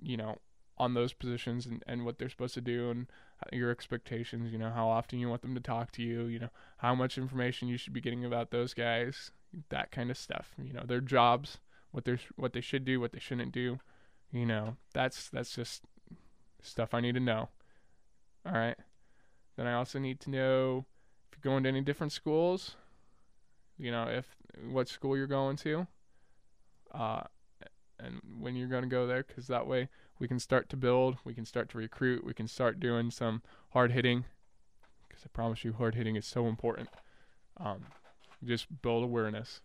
you 0.00 0.16
know, 0.16 0.36
on 0.78 0.94
those 0.94 1.12
positions 1.12 1.66
and, 1.66 1.82
and 1.86 2.04
what 2.04 2.18
they're 2.18 2.28
supposed 2.28 2.54
to 2.54 2.60
do 2.60 2.90
and 2.90 3.06
your 3.52 3.70
expectations, 3.70 4.52
you 4.52 4.58
know, 4.58 4.70
how 4.70 4.88
often 4.88 5.18
you 5.18 5.28
want 5.28 5.42
them 5.42 5.54
to 5.54 5.60
talk 5.60 5.90
to 5.92 6.02
you, 6.02 6.24
you 6.24 6.38
know, 6.38 6.50
how 6.78 6.94
much 6.94 7.16
information 7.16 7.68
you 7.68 7.78
should 7.78 7.92
be 7.92 8.00
getting 8.00 8.24
about 8.24 8.50
those 8.50 8.74
guys, 8.74 9.30
that 9.70 9.90
kind 9.90 10.10
of 10.10 10.18
stuff, 10.18 10.54
you 10.62 10.72
know, 10.72 10.82
their 10.86 11.00
jobs, 11.00 11.58
what 11.92 12.04
they're, 12.04 12.20
what 12.36 12.52
they 12.52 12.60
should 12.60 12.84
do, 12.84 13.00
what 13.00 13.12
they 13.12 13.18
shouldn't 13.18 13.52
do, 13.52 13.80
you 14.30 14.44
know, 14.44 14.76
that's, 14.92 15.30
that's 15.30 15.56
just 15.56 15.82
stuff 16.62 16.92
I 16.92 17.00
need 17.00 17.14
to 17.14 17.20
know. 17.20 17.48
All 18.44 18.52
right. 18.52 18.76
Then 19.56 19.66
I 19.66 19.74
also 19.74 19.98
need 19.98 20.20
to 20.20 20.30
know 20.30 20.84
if 21.30 21.38
you're 21.38 21.52
going 21.52 21.62
to 21.64 21.68
any 21.68 21.80
different 21.80 22.12
schools, 22.12 22.76
you 23.78 23.90
know, 23.90 24.04
if 24.04 24.36
what 24.70 24.88
school 24.88 25.16
you're 25.16 25.26
going 25.26 25.56
to, 25.58 25.86
uh, 26.94 27.22
and 27.98 28.20
when 28.38 28.54
you're 28.54 28.68
going 28.68 28.82
to 28.82 28.88
go 28.88 29.06
there, 29.06 29.22
because 29.22 29.46
that 29.46 29.66
way 29.66 29.88
we 30.18 30.28
can 30.28 30.38
start 30.38 30.68
to 30.70 30.76
build, 30.76 31.16
we 31.24 31.34
can 31.34 31.44
start 31.44 31.68
to 31.70 31.78
recruit, 31.78 32.24
we 32.24 32.34
can 32.34 32.48
start 32.48 32.80
doing 32.80 33.10
some 33.10 33.42
hard 33.70 33.92
hitting. 33.92 34.24
Because 35.08 35.24
I 35.24 35.28
promise 35.32 35.64
you, 35.64 35.72
hard 35.72 35.94
hitting 35.94 36.16
is 36.16 36.26
so 36.26 36.46
important. 36.46 36.88
Um, 37.58 37.86
just 38.44 38.82
build 38.82 39.02
awareness, 39.02 39.62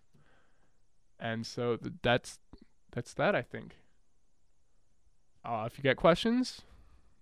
and 1.20 1.46
so 1.46 1.76
th- 1.76 1.96
that's 2.02 2.40
that's 2.92 3.14
that. 3.16 3.36
I 3.36 3.42
think. 3.42 3.76
Uh, 5.44 5.64
if 5.66 5.78
you 5.78 5.84
got 5.84 5.98
questions, 5.98 6.62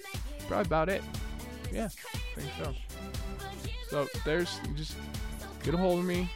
probably 0.48 0.66
about 0.66 0.88
it. 0.88 1.04
Yeah, 1.74 1.86
I 1.86 1.88
think 2.40 2.50
so. 2.56 2.72
So 3.90 4.06
there's 4.24 4.60
just 4.76 4.94
get 5.64 5.74
a 5.74 5.76
hold 5.76 5.98
of 5.98 6.04
me. 6.04 6.28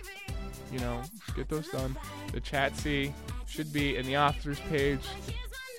You 0.72 0.80
know, 0.80 1.00
get 1.36 1.48
those 1.48 1.68
done. 1.68 1.96
The 2.32 2.40
Chatzy 2.40 3.12
should 3.46 3.72
be 3.72 3.94
in 3.96 4.04
the 4.04 4.16
officers 4.16 4.58
page. 4.68 5.06